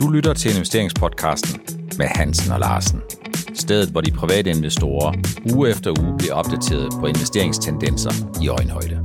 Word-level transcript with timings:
Du 0.00 0.08
lytter 0.08 0.34
til 0.34 0.50
investeringspodcasten 0.54 1.60
med 1.98 2.06
Hansen 2.06 2.52
og 2.52 2.60
Larsen. 2.60 3.00
Stedet, 3.54 3.88
hvor 3.88 4.00
de 4.00 4.10
private 4.10 4.50
investorer 4.50 5.14
uge 5.54 5.70
efter 5.70 6.02
uge 6.02 6.18
bliver 6.18 6.34
opdateret 6.34 6.88
på 7.00 7.06
investeringstendenser 7.06 8.10
i 8.42 8.48
øjenhøjde. 8.48 9.02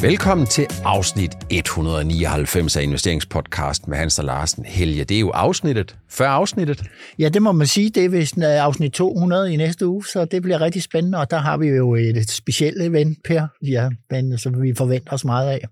Velkommen 0.00 0.46
til 0.46 0.66
afsnit 0.84 1.30
199 1.50 2.76
af 2.76 2.82
investeringspodcast 2.82 3.88
med 3.88 3.96
Hans 3.96 4.18
og 4.18 4.24
Larsen. 4.24 4.64
Helge, 4.64 5.04
det 5.04 5.16
er 5.16 5.20
jo 5.20 5.30
afsnittet, 5.30 5.96
før 6.10 6.28
afsnittet. 6.28 6.82
Ja, 7.18 7.28
det 7.28 7.42
må 7.42 7.52
man 7.52 7.66
sige. 7.66 7.90
Det 7.90 8.04
er 8.04 8.08
vist 8.08 8.38
øh, 8.38 8.44
afsnit 8.44 8.92
200 8.92 9.52
i 9.52 9.56
næste 9.56 9.86
uge, 9.86 10.06
så 10.06 10.24
det 10.24 10.42
bliver 10.42 10.60
rigtig 10.60 10.82
spændende, 10.82 11.18
og 11.18 11.30
der 11.30 11.38
har 11.38 11.56
vi 11.56 11.66
jo 11.66 11.94
et 11.94 12.30
specielt 12.30 12.82
event, 12.82 13.18
Per, 13.24 13.46
ja, 13.62 13.88
men, 14.10 14.38
som 14.38 14.62
vi 14.62 14.74
forventer 14.74 15.12
os 15.12 15.24
meget 15.24 15.50
af. 15.50 15.64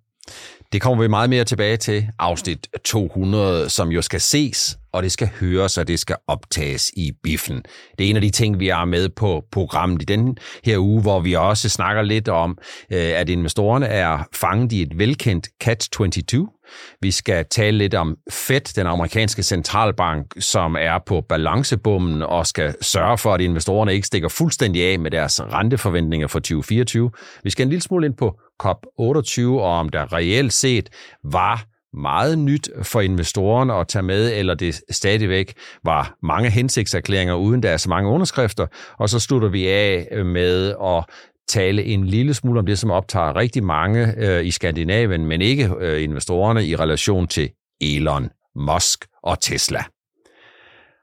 Det 0.72 0.82
kommer 0.82 1.02
vi 1.02 1.08
meget 1.08 1.30
mere 1.30 1.44
tilbage 1.44 1.76
til. 1.76 2.08
Afsnit 2.18 2.68
200, 2.84 3.70
som 3.70 3.88
jo 3.88 4.02
skal 4.02 4.20
ses, 4.20 4.78
og 4.92 5.02
det 5.02 5.12
skal 5.12 5.30
høres, 5.40 5.78
og 5.78 5.88
det 5.88 5.98
skal 5.98 6.16
optages 6.26 6.90
i 6.96 7.12
biffen. 7.22 7.62
Det 7.98 8.06
er 8.06 8.10
en 8.10 8.16
af 8.16 8.22
de 8.22 8.30
ting, 8.30 8.60
vi 8.60 8.68
har 8.68 8.84
med 8.84 9.08
på 9.08 9.44
programmet 9.52 10.02
i 10.02 10.04
den 10.04 10.36
her 10.64 10.78
uge, 10.78 11.02
hvor 11.02 11.20
vi 11.20 11.34
også 11.34 11.68
snakker 11.68 12.02
lidt 12.02 12.28
om, 12.28 12.58
øh, 12.92 12.98
at 12.98 13.28
investorerne 13.28 13.86
er 13.86 14.28
fanget 14.34 14.72
i 14.72 14.82
et 14.82 14.98
velkendt 14.98 15.48
catch-22. 15.64 16.58
Vi 17.00 17.10
skal 17.10 17.44
tale 17.50 17.78
lidt 17.78 17.94
om 17.94 18.16
Fed, 18.30 18.74
den 18.76 18.86
amerikanske 18.86 19.42
centralbank, 19.42 20.26
som 20.38 20.76
er 20.80 20.98
på 21.06 21.20
balancebommen 21.20 22.22
og 22.22 22.46
skal 22.46 22.74
sørge 22.80 23.18
for, 23.18 23.34
at 23.34 23.40
investorerne 23.40 23.94
ikke 23.94 24.06
stikker 24.06 24.28
fuldstændig 24.28 24.92
af 24.92 24.98
med 24.98 25.10
deres 25.10 25.40
renteforventninger 25.42 26.26
for 26.26 26.38
2024. 26.38 27.10
Vi 27.44 27.50
skal 27.50 27.62
en 27.62 27.70
lille 27.70 27.82
smule 27.82 28.06
ind 28.06 28.14
på 28.14 28.40
COP28, 28.64 29.42
og 29.42 29.78
om 29.78 29.88
der 29.88 30.12
reelt 30.12 30.52
set 30.52 30.90
var 31.24 31.64
meget 31.96 32.38
nyt 32.38 32.70
for 32.82 33.00
investorerne 33.00 33.74
at 33.74 33.88
tage 33.88 34.02
med, 34.02 34.32
eller 34.38 34.54
det 34.54 34.80
stadigvæk 34.90 35.54
var 35.84 36.16
mange 36.22 36.50
hensigtserklæringer, 36.50 37.34
uden 37.34 37.62
der 37.62 37.70
er 37.70 37.76
så 37.76 37.88
mange 37.88 38.10
underskrifter. 38.10 38.66
Og 38.98 39.08
så 39.08 39.20
slutter 39.20 39.48
vi 39.48 39.68
af 39.68 40.24
med 40.24 40.74
at 40.84 41.04
tale 41.48 41.84
en 41.84 42.06
lille 42.06 42.34
smule 42.34 42.58
om 42.58 42.66
det, 42.66 42.78
som 42.78 42.90
optager 42.90 43.36
rigtig 43.36 43.64
mange 43.64 44.14
øh, 44.16 44.46
i 44.46 44.50
Skandinavien, 44.50 45.26
men 45.26 45.42
ikke 45.42 45.70
øh, 45.78 46.02
investorerne 46.02 46.66
i 46.66 46.76
relation 46.76 47.26
til 47.26 47.50
Elon 47.80 48.30
Musk 48.56 49.06
og 49.22 49.40
Tesla. 49.40 49.84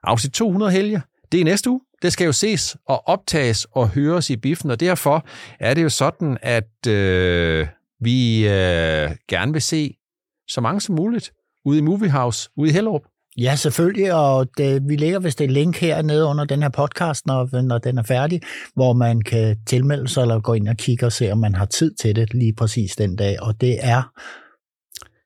Afsnit 0.04 0.34
200 0.34 0.72
helge, 0.72 1.02
det 1.32 1.42
er 1.42 1.46
næste 1.46 1.70
uge. 1.70 1.82
Det 2.02 2.14
skal 2.14 2.26
jo 2.26 2.32
ses 2.32 2.78
og 2.88 3.08
optages 3.08 3.68
og 3.72 3.90
høres 3.90 4.30
i 4.30 4.38
biffen, 4.38 4.72
og 4.72 4.80
derfor 4.80 5.26
er 5.60 5.74
det 5.74 5.84
jo 5.84 5.90
sådan, 5.90 6.38
at 6.42 6.88
øh, 6.88 7.68
vi 8.02 8.48
øh, 8.48 9.10
gerne 9.30 9.54
vil 9.54 9.62
se 9.62 9.96
så 10.48 10.62
mange 10.62 10.82
som 10.82 10.96
muligt 10.96 11.32
ude 11.66 11.78
i 11.78 11.82
Movie 11.82 12.10
House, 12.12 12.50
ude 12.58 12.70
i 12.70 12.74
Hellerup. 12.74 13.02
Ja, 13.38 13.56
selvfølgelig, 13.56 14.14
og 14.14 14.48
det, 14.58 14.82
vi 14.88 14.96
lægger 14.96 15.20
vist 15.20 15.42
et 15.42 15.52
link 15.52 15.78
hernede 15.78 16.26
under 16.26 16.46
den 16.46 16.62
her 16.62 16.70
podcast, 16.70 17.26
når, 17.26 17.62
når 17.62 17.78
den 17.78 17.98
er 17.98 18.04
færdig, 18.04 18.42
hvor 18.76 18.94
man 18.94 19.22
kan 19.22 19.58
tilmelde 19.66 20.08
sig 20.08 20.22
eller 20.22 20.40
gå 20.40 20.54
ind 20.54 20.68
og 20.68 20.78
kigge 20.78 21.06
og 21.06 21.12
se, 21.12 21.32
om 21.32 21.38
man 21.38 21.56
har 21.56 21.66
tid 21.66 21.94
til 21.94 22.16
det 22.16 22.34
lige 22.34 22.54
præcis 22.54 22.96
den 22.96 23.16
dag, 23.16 23.42
og 23.42 23.62
det 23.62 23.78
er... 23.82 24.04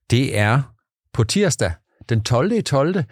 Det 0.10 0.38
er 0.38 0.62
på 1.14 1.24
tirsdag, 1.24 1.72
den 2.10 2.24
12. 2.24 2.52
i 2.52 2.62
12. 2.62 3.04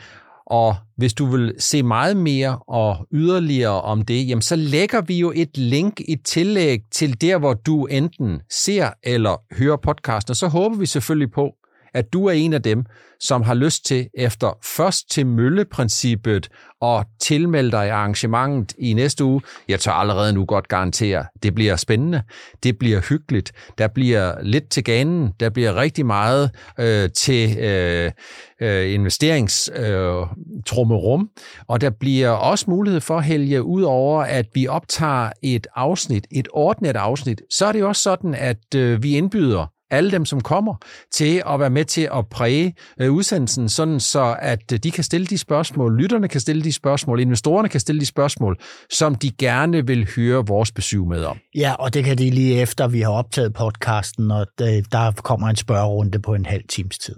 Og 0.52 0.76
hvis 0.98 1.14
du 1.14 1.26
vil 1.26 1.54
se 1.60 1.84
meget 1.84 2.18
mere 2.18 2.60
og 2.68 3.08
yderligere 3.12 3.82
om 3.82 4.02
det, 4.02 4.28
jamen 4.28 4.42
så 4.42 4.56
lægger 4.56 5.02
vi 5.02 5.20
jo 5.20 5.32
et 5.36 5.58
link 5.58 6.00
i 6.00 6.16
tillæg 6.16 6.80
til 6.92 7.22
der, 7.22 7.38
hvor 7.38 7.54
du 7.54 7.86
enten 7.86 8.42
ser 8.50 8.90
eller 9.04 9.56
hører 9.58 9.78
podcasten, 9.78 10.32
og 10.32 10.36
så 10.36 10.48
håber 10.48 10.78
vi 10.78 10.86
selvfølgelig 10.86 11.32
på, 11.32 11.52
at 11.94 12.14
du 12.14 12.26
er 12.26 12.32
en 12.32 12.54
af 12.54 12.62
dem, 12.62 12.86
som 13.22 13.42
har 13.42 13.54
lyst 13.54 13.86
til 13.86 14.08
efter 14.14 14.58
først 14.64 15.12
til 15.12 15.28
mølleprincippet 15.28 16.50
og 16.82 17.06
tilmelde 17.20 17.72
dig 17.72 17.92
arrangementet 17.92 18.78
i 18.80 18.94
næste 18.94 19.24
uge. 19.24 19.42
Jeg 19.68 19.80
tør 19.80 19.92
allerede 19.92 20.34
nu 20.34 20.46
godt 20.46 20.68
garantere, 20.68 21.26
det 21.44 21.56
bliver 21.56 21.76
spændende, 21.76 22.24
det 22.64 22.78
bliver 22.78 23.02
hyggeligt, 23.10 23.52
der 23.78 23.88
bliver 23.88 24.42
lidt 24.42 24.70
til 24.70 24.84
ganen, 24.84 25.32
der 25.40 25.50
bliver 25.50 25.76
rigtig 25.76 26.06
meget 26.06 26.52
øh, 26.80 27.10
til 27.10 27.58
øh, 27.58 28.12
øh, 28.62 28.94
investeringstrummerum, 28.94 31.22
øh, 31.22 31.28
og 31.68 31.82
der 31.82 31.90
bliver 31.90 32.30
også 32.30 32.66
mulighed 32.68 33.02
for, 33.02 33.20
Helge, 33.20 33.64
ud 33.64 33.82
over 33.82 34.24
at 34.24 34.46
vi 34.54 34.68
optager 34.68 35.30
et 35.44 35.68
afsnit, 35.76 36.28
et 36.32 36.48
ordnet 36.54 36.96
afsnit, 36.96 37.42
så 37.50 37.66
er 37.66 37.72
det 37.72 37.80
jo 37.80 37.88
også 37.88 38.02
sådan, 38.02 38.36
at 38.36 38.76
øh, 38.76 39.04
vi 39.04 39.18
indbyder 39.18 39.68
alle 39.92 40.12
dem, 40.12 40.26
som 40.26 40.42
kommer, 40.42 40.76
til 41.12 41.44
at 41.48 41.60
være 41.60 41.70
med 41.70 41.86
til 41.86 42.10
at 42.14 42.28
præge 42.28 42.74
øh, 43.00 43.12
udsendelsen, 43.12 43.70
sådan 43.70 44.00
så 44.00 44.36
at 44.40 44.72
øh, 44.74 44.80
de 44.80 44.92
kan 44.92 45.04
stille 45.04 45.28
de 45.28 45.38
spørgsmål, 45.38 46.02
lytterne 46.02 46.28
kan 46.28 46.42
stille 46.42 46.64
de 46.64 46.74
spørgsmål, 46.74 47.20
investorerne 47.20 47.70
kan 47.70 47.80
stille 47.80 48.02
de 48.02 48.06
spørgsmål, 48.06 48.58
som 48.90 49.16
de 49.16 49.32
gerne 49.32 49.88
vil 49.88 50.10
høre 50.16 50.46
vores 50.48 50.72
besøg 50.72 51.08
med 51.08 51.24
om. 51.24 51.38
Ja, 51.56 51.74
og 51.74 51.94
det 51.94 52.04
kan 52.04 52.18
de 52.18 52.30
lige 52.30 52.62
efter, 52.62 52.88
vi 52.88 53.02
har 53.02 53.12
optaget 53.12 53.54
podcasten, 53.54 54.32
og 54.32 54.48
der 54.92 55.22
kommer 55.24 55.48
en 55.48 55.56
spørgerunde 55.56 56.20
på 56.20 56.34
en 56.34 56.46
halv 56.46 56.64
times 56.70 56.98
tid. 56.98 57.16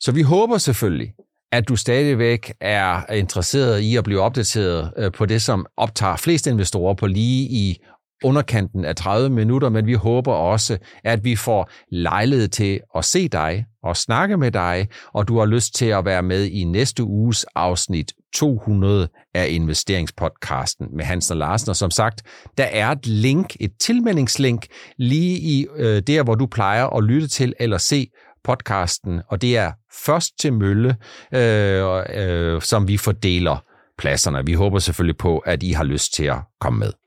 Så 0.00 0.12
vi 0.12 0.22
håber 0.22 0.58
selvfølgelig, 0.58 1.12
at 1.52 1.68
du 1.68 1.76
stadigvæk 1.76 2.52
er 2.60 3.12
interesseret 3.12 3.80
i 3.80 3.96
at 3.96 4.04
blive 4.04 4.20
opdateret 4.20 4.92
øh, 4.98 5.12
på 5.12 5.26
det, 5.26 5.42
som 5.42 5.66
optager 5.76 6.16
flest 6.16 6.46
investorer 6.46 6.94
på 6.94 7.06
lige 7.06 7.42
i 7.50 7.76
underkanten 8.24 8.84
af 8.84 8.96
30 8.96 9.30
minutter, 9.30 9.68
men 9.68 9.86
vi 9.86 9.94
håber 9.94 10.32
også, 10.32 10.78
at 11.04 11.24
vi 11.24 11.36
får 11.36 11.70
lejlighed 11.90 12.48
til 12.48 12.80
at 12.96 13.04
se 13.04 13.28
dig 13.28 13.64
og 13.82 13.96
snakke 13.96 14.36
med 14.36 14.50
dig, 14.50 14.88
og 15.12 15.28
du 15.28 15.38
har 15.38 15.46
lyst 15.46 15.74
til 15.74 15.86
at 15.86 16.04
være 16.04 16.22
med 16.22 16.44
i 16.44 16.64
næste 16.64 17.04
uges 17.04 17.44
afsnit 17.54 18.12
200 18.34 19.08
af 19.34 19.46
investeringspodcasten 19.50 20.86
med 20.96 21.04
Hansen 21.04 21.32
og 21.32 21.38
Larsen. 21.38 21.70
Og 21.70 21.76
som 21.76 21.90
sagt, 21.90 22.22
der 22.58 22.64
er 22.64 22.90
et 22.90 23.06
link, 23.06 23.56
et 23.60 23.72
tilmeldingslink, 23.80 24.66
lige 24.96 25.38
i 25.38 25.66
øh, 25.76 26.02
der, 26.06 26.22
hvor 26.22 26.34
du 26.34 26.46
plejer 26.46 26.86
at 26.86 27.04
lytte 27.04 27.28
til 27.28 27.54
eller 27.60 27.78
se 27.78 28.06
podcasten, 28.44 29.20
og 29.28 29.42
det 29.42 29.56
er 29.56 29.72
først 30.06 30.38
til 30.40 30.52
mølle, 30.52 30.96
øh, 31.34 32.02
øh, 32.14 32.62
som 32.62 32.88
vi 32.88 32.96
fordeler 32.96 33.64
pladserne. 33.98 34.46
Vi 34.46 34.52
håber 34.52 34.78
selvfølgelig 34.78 35.16
på, 35.16 35.38
at 35.38 35.62
I 35.62 35.72
har 35.72 35.84
lyst 35.84 36.14
til 36.14 36.24
at 36.24 36.38
komme 36.60 36.78
med. 36.78 37.01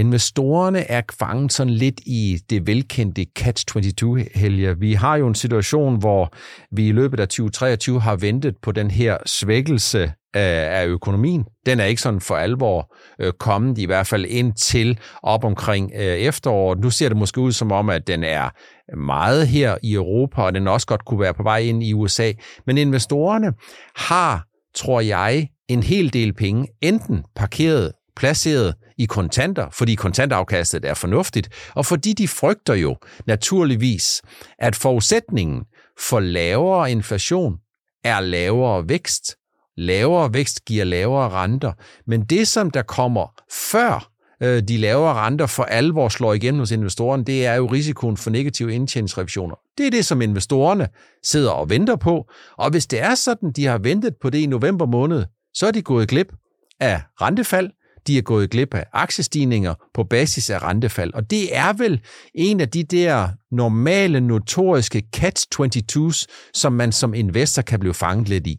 Investorerne 0.00 0.90
er 0.90 1.02
fanget 1.18 1.52
sådan 1.52 1.72
lidt 1.72 2.00
i 2.06 2.38
det 2.50 2.66
velkendte 2.66 3.26
catch-22, 3.38 4.38
Helge. 4.38 4.78
Vi 4.78 4.94
har 4.94 5.16
jo 5.16 5.28
en 5.28 5.34
situation, 5.34 5.98
hvor 5.98 6.32
vi 6.76 6.88
i 6.88 6.92
løbet 6.92 7.20
af 7.20 7.28
2023 7.28 8.00
har 8.00 8.16
ventet 8.16 8.54
på 8.62 8.72
den 8.72 8.90
her 8.90 9.16
svækkelse 9.26 10.12
af 10.34 10.86
økonomien. 10.86 11.44
Den 11.66 11.80
er 11.80 11.84
ikke 11.84 12.02
sådan 12.02 12.20
for 12.20 12.36
alvor 12.36 12.94
øh, 13.20 13.32
kommet, 13.32 13.78
i 13.78 13.84
hvert 13.84 14.06
fald 14.06 14.24
ind 14.24 14.52
til 14.52 14.98
op 15.22 15.44
omkring 15.44 15.92
øh, 15.94 16.00
efteråret. 16.02 16.78
Nu 16.78 16.90
ser 16.90 17.08
det 17.08 17.16
måske 17.16 17.40
ud 17.40 17.52
som 17.52 17.72
om, 17.72 17.90
at 17.90 18.06
den 18.06 18.24
er 18.24 18.50
meget 18.96 19.48
her 19.48 19.76
i 19.82 19.94
Europa, 19.94 20.42
og 20.42 20.54
den 20.54 20.68
også 20.68 20.86
godt 20.86 21.04
kunne 21.04 21.20
være 21.20 21.34
på 21.34 21.42
vej 21.42 21.58
ind 21.58 21.82
i 21.82 21.94
USA. 21.94 22.32
Men 22.66 22.78
investorerne 22.78 23.52
har, 23.96 24.44
tror 24.74 25.00
jeg, 25.00 25.48
en 25.68 25.82
hel 25.82 26.12
del 26.12 26.32
penge, 26.32 26.68
enten 26.82 27.24
parkeret, 27.36 27.92
placeret 28.16 28.74
i 29.00 29.04
kontanter, 29.04 29.66
fordi 29.72 29.94
kontantafkastet 29.94 30.84
er 30.84 30.94
fornuftigt, 30.94 31.48
og 31.74 31.86
fordi 31.86 32.12
de 32.12 32.28
frygter 32.28 32.74
jo 32.74 32.96
naturligvis, 33.26 34.22
at 34.58 34.76
forudsætningen 34.76 35.62
for 35.98 36.20
lavere 36.20 36.90
inflation 36.90 37.56
er 38.04 38.20
lavere 38.20 38.88
vækst. 38.88 39.36
Lavere 39.76 40.34
vækst 40.34 40.64
giver 40.64 40.84
lavere 40.84 41.30
renter, 41.30 41.72
men 42.06 42.24
det 42.24 42.48
som 42.48 42.70
der 42.70 42.82
kommer 42.82 43.34
før 43.72 44.10
øh, 44.42 44.62
de 44.62 44.76
lavere 44.76 45.14
renter 45.14 45.46
for 45.46 45.62
alvor 45.62 46.08
slår 46.08 46.34
igennem 46.34 46.58
hos 46.58 46.70
investorerne, 46.70 47.24
det 47.24 47.46
er 47.46 47.54
jo 47.54 47.66
risikoen 47.66 48.16
for 48.16 48.30
negative 48.30 48.74
indtjeningsrevisioner. 48.74 49.54
Det 49.78 49.86
er 49.86 49.90
det, 49.90 50.04
som 50.04 50.22
investorerne 50.22 50.88
sidder 51.24 51.50
og 51.50 51.70
venter 51.70 51.96
på, 51.96 52.30
og 52.58 52.70
hvis 52.70 52.86
det 52.86 53.00
er 53.00 53.14
sådan, 53.14 53.52
de 53.52 53.66
har 53.66 53.78
ventet 53.78 54.14
på 54.22 54.30
det 54.30 54.38
i 54.38 54.46
november 54.46 54.86
måned, 54.86 55.24
så 55.54 55.66
er 55.66 55.70
de 55.70 55.82
gået 55.82 56.08
glip 56.08 56.32
af 56.80 57.02
rentefald, 57.20 57.70
de 58.06 58.18
er 58.18 58.22
gået 58.22 58.50
glip 58.50 58.74
af 58.74 58.84
aktiestigninger 58.92 59.74
på 59.94 60.04
basis 60.04 60.50
af 60.50 60.62
rentefald. 60.62 61.14
Og 61.14 61.30
det 61.30 61.56
er 61.56 61.72
vel 61.72 62.00
en 62.34 62.60
af 62.60 62.68
de 62.68 62.84
der 62.84 63.28
normale, 63.52 64.20
notoriske 64.20 65.02
catch-22's, 65.16 66.24
som 66.54 66.72
man 66.72 66.92
som 66.92 67.14
investor 67.14 67.62
kan 67.62 67.80
blive 67.80 67.94
fanget 67.94 68.28
lidt 68.28 68.46
i. 68.46 68.56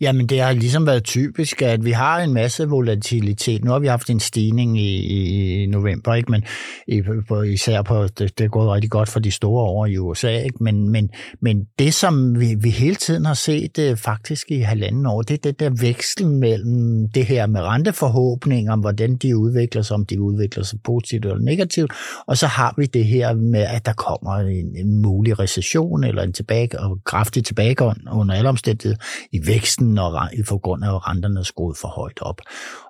Jamen, 0.00 0.26
det 0.26 0.40
har 0.40 0.52
ligesom 0.52 0.86
været 0.86 1.04
typisk, 1.04 1.62
at 1.62 1.84
vi 1.84 1.90
har 1.90 2.20
en 2.20 2.32
masse 2.32 2.68
volatilitet. 2.68 3.64
Nu 3.64 3.70
har 3.70 3.78
vi 3.78 3.86
haft 3.86 4.10
en 4.10 4.20
stigning 4.20 4.80
i, 4.80 5.62
i 5.62 5.66
november, 5.66 6.14
ikke? 6.14 6.30
men 6.30 6.44
i, 6.88 7.02
på, 7.28 7.42
især 7.42 7.82
på, 7.82 8.02
det, 8.02 8.38
det 8.38 8.44
er 8.44 8.48
gået 8.48 8.70
rigtig 8.70 8.90
godt 8.90 9.08
for 9.08 9.20
de 9.20 9.30
store 9.30 9.68
over 9.68 9.86
i 9.86 9.98
USA. 9.98 10.42
Ikke? 10.42 10.56
Men, 10.60 10.88
men, 10.88 11.10
men 11.40 11.64
det, 11.78 11.94
som 11.94 12.40
vi, 12.40 12.54
vi 12.60 12.70
hele 12.70 12.94
tiden 12.94 13.24
har 13.24 13.34
set 13.34 13.78
øh, 13.78 13.96
faktisk 13.96 14.50
i 14.50 14.58
halvanden 14.58 15.06
år, 15.06 15.22
det 15.22 15.34
er 15.34 15.52
det 15.52 15.60
der 15.60 15.70
veksel 15.80 16.26
mellem 16.26 17.08
det 17.08 17.26
her 17.26 17.46
med 17.46 17.60
renteforhåbninger, 17.60 18.76
hvordan 18.76 19.16
de 19.16 19.36
udvikler 19.36 19.82
sig, 19.82 19.94
om 19.94 20.06
de 20.06 20.20
udvikler 20.20 20.64
sig 20.64 20.78
positivt 20.84 21.24
eller 21.24 21.38
negativt, 21.38 21.92
og 22.26 22.38
så 22.38 22.46
har 22.46 22.74
vi 22.78 22.86
det 22.86 23.04
her 23.04 23.34
med, 23.34 23.60
at 23.60 23.86
der 23.86 23.92
kommer 23.92 24.34
en, 24.34 24.76
en 24.76 25.02
mulig 25.02 25.38
recession 25.38 26.04
eller 26.04 26.22
en 26.22 26.32
tilbage, 26.32 26.80
og 26.80 26.98
kraftig 27.04 27.44
tilbagegang 27.44 27.98
under 28.12 28.34
alle 28.34 28.48
omstændigheder 28.48 29.04
i 29.32 29.46
væksten, 29.54 29.94
når, 29.94 30.28
for 30.48 30.58
grund 30.58 30.84
af, 30.84 30.94
at 30.94 31.08
renterne 31.08 31.40
er 31.40 31.44
skruet 31.44 31.76
for 31.76 31.88
højt 31.88 32.20
op. 32.22 32.40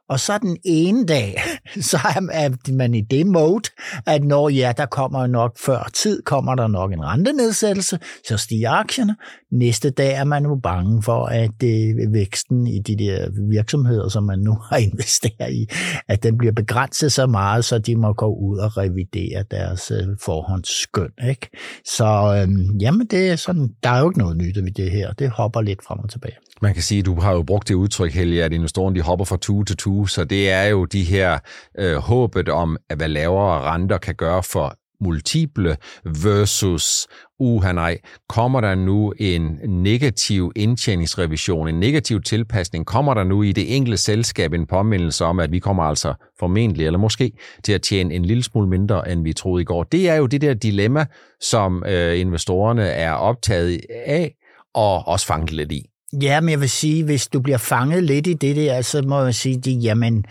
Og 0.08 0.20
så 0.20 0.38
den 0.38 0.56
ene 0.64 1.06
dag, 1.06 1.42
så 1.90 1.96
er 2.32 2.72
man 2.72 2.94
i 2.94 3.00
det 3.00 3.26
mode, 3.26 3.68
at 4.06 4.24
når 4.24 4.48
ja, 4.48 4.72
der 4.76 4.86
kommer 4.86 5.26
nok 5.26 5.58
før 5.58 5.90
tid, 5.94 6.22
kommer 6.22 6.54
der 6.54 6.66
nok 6.68 6.92
en 6.92 7.04
rentenedsættelse, 7.04 7.98
så 8.28 8.36
stiger 8.36 8.70
aktierne. 8.70 9.16
Næste 9.52 9.90
dag 9.90 10.14
er 10.14 10.24
man 10.24 10.44
jo 10.44 10.60
bange 10.62 11.02
for, 11.02 11.24
at 11.24 11.62
øh, 11.64 12.12
væksten 12.12 12.66
i 12.66 12.78
de 12.78 12.96
der 12.96 13.28
virksomheder, 13.50 14.08
som 14.08 14.24
man 14.24 14.38
nu 14.38 14.54
har 14.70 14.76
investeret 14.76 15.52
i, 15.52 15.66
at 16.08 16.22
den 16.22 16.38
bliver 16.38 16.52
begrænset 16.52 17.12
så 17.12 17.26
meget, 17.26 17.64
så 17.64 17.78
de 17.78 17.96
må 17.96 18.12
gå 18.12 18.26
ud 18.26 18.58
og 18.58 18.76
revidere 18.76 19.44
deres 19.50 19.90
øh, 19.90 20.08
forhåndsskøn. 20.24 21.10
Ikke? 21.28 21.50
Så 21.84 22.04
øhm, 22.42 22.78
jamen, 22.80 23.06
det 23.06 23.30
er 23.30 23.36
sådan, 23.36 23.70
der 23.82 23.90
er 23.90 24.00
jo 24.00 24.10
ikke 24.10 24.18
noget 24.18 24.36
nyt 24.36 24.56
ved 24.56 24.72
det 24.72 24.90
her. 24.90 25.12
Det 25.12 25.30
hopper 25.30 25.60
lidt 25.60 25.84
frem 25.84 25.98
og 25.98 26.10
tilbage. 26.10 26.36
Man 26.62 26.74
kan 26.74 26.82
sige, 26.82 26.98
at 26.98 27.06
du 27.06 27.20
har 27.20 27.32
jo 27.32 27.42
brugt 27.42 27.68
det 27.68 27.74
udtryk, 27.74 28.12
Helge, 28.12 28.44
at 28.44 28.52
investorerne 28.52 28.96
de 28.96 29.00
hopper 29.00 29.24
fra 29.24 29.36
tue 29.36 29.64
til 29.64 29.76
tue, 29.76 29.93
så 30.06 30.24
det 30.24 30.50
er 30.50 30.64
jo 30.64 30.84
de 30.84 31.02
her 31.02 31.38
øh, 31.78 31.96
håbet 31.96 32.48
om, 32.48 32.76
at 32.90 32.96
hvad 32.96 33.08
lavere 33.08 33.60
renter 33.60 33.98
kan 33.98 34.14
gøre 34.14 34.42
for 34.42 34.76
multiple 35.00 35.76
versus, 36.04 37.06
uha 37.38 37.72
nej, 37.72 37.98
kommer 38.28 38.60
der 38.60 38.74
nu 38.74 39.12
en 39.18 39.60
negativ 39.68 40.52
indtjeningsrevision, 40.56 41.68
en 41.68 41.80
negativ 41.80 42.22
tilpasning, 42.22 42.86
kommer 42.86 43.14
der 43.14 43.24
nu 43.24 43.42
i 43.42 43.52
det 43.52 43.76
enkelte 43.76 43.96
selskab 43.96 44.52
en 44.52 44.66
påmindelse 44.66 45.24
om, 45.24 45.40
at 45.40 45.52
vi 45.52 45.58
kommer 45.58 45.82
altså 45.82 46.14
formentlig, 46.38 46.86
eller 46.86 46.98
måske, 46.98 47.32
til 47.64 47.72
at 47.72 47.82
tjene 47.82 48.14
en 48.14 48.24
lille 48.24 48.42
smule 48.42 48.68
mindre, 48.68 49.12
end 49.12 49.22
vi 49.22 49.32
troede 49.32 49.62
i 49.62 49.64
går. 49.64 49.82
Det 49.82 50.08
er 50.08 50.14
jo 50.14 50.26
det 50.26 50.40
der 50.40 50.54
dilemma, 50.54 51.06
som 51.40 51.84
øh, 51.86 52.20
investorerne 52.20 52.88
er 52.88 53.12
optaget 53.12 53.80
af, 54.06 54.34
og 54.74 55.08
også 55.08 55.26
fanget 55.26 55.52
lidt 55.52 55.72
i. 55.72 55.90
Ja, 56.22 56.40
men 56.40 56.50
jeg 56.50 56.60
vil 56.60 56.70
sige, 56.70 57.04
hvis 57.04 57.26
du 57.26 57.40
bliver 57.40 57.58
fanget 57.58 58.04
lidt 58.04 58.26
i 58.26 58.32
det 58.32 58.56
der, 58.56 58.82
så 58.82 59.02
må 59.02 59.22
jeg 59.22 59.34
sige, 59.34 59.56
at 59.56 59.84
jamen, 59.84 60.24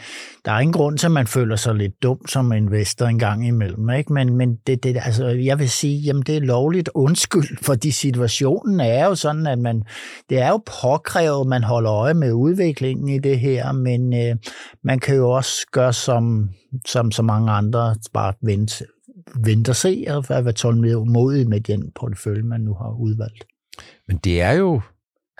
der 0.45 0.51
er 0.51 0.59
ingen 0.59 0.73
grund 0.73 0.97
til, 0.97 1.07
at 1.07 1.11
man 1.11 1.27
føler 1.27 1.55
sig 1.55 1.75
lidt 1.75 2.03
dum 2.03 2.27
som 2.27 2.51
investor 2.51 3.05
en 3.05 3.19
gang 3.19 3.47
imellem. 3.47 3.89
Ikke? 3.89 4.13
Men, 4.13 4.37
men 4.37 4.55
det, 4.67 4.83
det, 4.83 4.97
altså, 5.05 5.27
jeg 5.27 5.59
vil 5.59 5.69
sige, 5.69 5.97
jamen, 5.99 6.23
det 6.23 6.37
er 6.37 6.41
lovligt 6.41 6.89
undskyld, 6.93 7.57
fordi 7.67 7.91
situationen 7.91 8.79
er 8.79 9.05
jo 9.05 9.15
sådan, 9.15 9.47
at 9.47 9.59
man, 9.59 9.83
det 10.29 10.39
er 10.39 10.49
jo 10.49 10.61
påkrævet, 10.81 11.41
at 11.41 11.47
man 11.47 11.63
holder 11.63 11.93
øje 11.93 12.13
med 12.13 12.31
udviklingen 12.31 13.09
i 13.09 13.19
det 13.19 13.39
her, 13.39 13.71
men 13.71 14.13
øh, 14.13 14.35
man 14.83 14.99
kan 14.99 15.15
jo 15.15 15.31
også 15.31 15.67
gøre 15.71 15.93
som, 15.93 16.49
som 16.85 17.11
så 17.11 17.21
mange 17.21 17.51
andre, 17.51 17.95
bare 18.13 18.33
vente, 18.41 18.85
vente 19.35 19.69
og 19.69 19.75
se, 19.75 20.05
og 20.09 20.25
være 20.29 20.51
tålmodig 20.51 21.49
med 21.49 21.61
den 21.61 21.91
portefølje, 21.95 22.43
man 22.43 22.61
nu 22.61 22.73
har 22.73 22.95
udvalgt. 22.99 23.45
Men 24.07 24.17
det 24.17 24.41
er 24.41 24.51
jo 24.51 24.81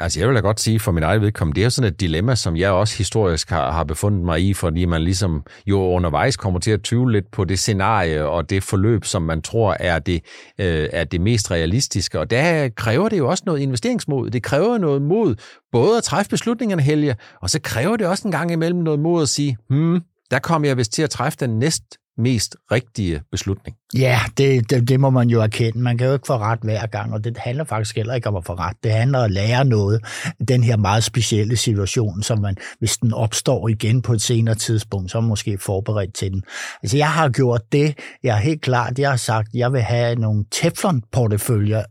Altså 0.03 0.19
jeg 0.19 0.27
vil 0.27 0.35
da 0.35 0.41
godt 0.41 0.59
sige 0.59 0.79
for 0.79 0.91
min 0.91 1.03
egen 1.03 1.21
vedkommende, 1.21 1.55
det 1.55 1.61
er 1.61 1.65
jo 1.65 1.69
sådan 1.69 1.91
et 1.91 1.99
dilemma, 1.99 2.35
som 2.35 2.57
jeg 2.57 2.71
også 2.71 2.97
historisk 2.97 3.49
har, 3.49 3.71
har 3.71 3.83
befundet 3.83 4.25
mig 4.25 4.41
i, 4.41 4.53
fordi 4.53 4.85
man 4.85 5.01
ligesom 5.01 5.43
jo 5.67 5.79
undervejs 5.79 6.37
kommer 6.37 6.59
til 6.59 6.71
at 6.71 6.81
tvivle 6.81 7.11
lidt 7.11 7.31
på 7.31 7.45
det 7.45 7.59
scenarie 7.59 8.25
og 8.25 8.49
det 8.49 8.63
forløb, 8.63 9.05
som 9.05 9.21
man 9.21 9.41
tror 9.41 9.77
er 9.79 9.99
det, 9.99 10.23
øh, 10.59 10.89
er 10.93 11.03
det 11.03 11.21
mest 11.21 11.51
realistiske. 11.51 12.19
Og 12.19 12.31
der 12.31 12.69
kræver 12.69 13.09
det 13.09 13.17
jo 13.17 13.29
også 13.29 13.43
noget 13.45 13.59
investeringsmod. 13.59 14.29
Det 14.29 14.43
kræver 14.43 14.77
noget 14.77 15.01
mod 15.01 15.35
både 15.71 15.97
at 15.97 16.03
træffe 16.03 16.29
beslutningerne, 16.29 16.81
Helge, 16.81 17.15
og 17.41 17.49
så 17.49 17.59
kræver 17.61 17.97
det 17.97 18.07
også 18.07 18.27
en 18.27 18.31
gang 18.31 18.51
imellem 18.51 18.79
noget 18.79 18.99
mod 18.99 19.21
at 19.21 19.29
sige, 19.29 19.57
hmm, 19.69 20.01
der 20.31 20.39
kommer 20.39 20.67
jeg 20.67 20.77
vist 20.77 20.93
til 20.93 21.01
at 21.01 21.09
træffe 21.09 21.37
den 21.39 21.59
næst 21.59 21.83
mest 22.17 22.55
rigtige 22.71 23.21
beslutning. 23.31 23.77
Ja, 23.93 24.19
det, 24.37 24.69
det, 24.69 24.89
det 24.89 24.99
må 24.99 25.09
man 25.09 25.29
jo 25.29 25.41
erkende. 25.41 25.79
Man 25.79 25.97
kan 25.97 26.07
jo 26.07 26.13
ikke 26.13 26.27
få 26.27 26.37
ret 26.37 26.59
hver 26.63 26.85
gang, 26.85 27.13
og 27.13 27.23
det 27.23 27.37
handler 27.37 27.63
faktisk 27.63 27.95
heller 27.95 28.13
ikke 28.13 28.27
om 28.27 28.35
at 28.35 28.45
få 28.45 28.53
ret. 28.53 28.77
Det 28.83 28.91
handler 28.91 29.19
om 29.19 29.25
at 29.25 29.31
lære 29.31 29.65
noget. 29.65 30.05
Den 30.47 30.63
her 30.63 30.77
meget 30.77 31.03
specielle 31.03 31.57
situation, 31.57 32.23
som 32.23 32.39
man, 32.39 32.55
hvis 32.79 32.97
den 32.97 33.13
opstår 33.13 33.67
igen 33.67 34.01
på 34.01 34.13
et 34.13 34.21
senere 34.21 34.55
tidspunkt, 34.55 35.11
så 35.11 35.17
er 35.17 35.21
man 35.21 35.29
måske 35.29 35.57
forberedt 35.57 36.13
til 36.13 36.31
den. 36.31 36.43
Altså, 36.83 36.97
jeg 36.97 37.11
har 37.11 37.29
gjort 37.29 37.61
det. 37.71 37.97
Jeg 38.23 38.35
er 38.35 38.41
helt 38.41 38.61
klart, 38.61 38.99
jeg 38.99 39.09
har 39.09 39.17
sagt, 39.17 39.49
jeg 39.53 39.73
vil 39.73 39.81
have 39.81 40.15
nogle 40.15 40.45
Teflon-porteføljer 40.51 41.83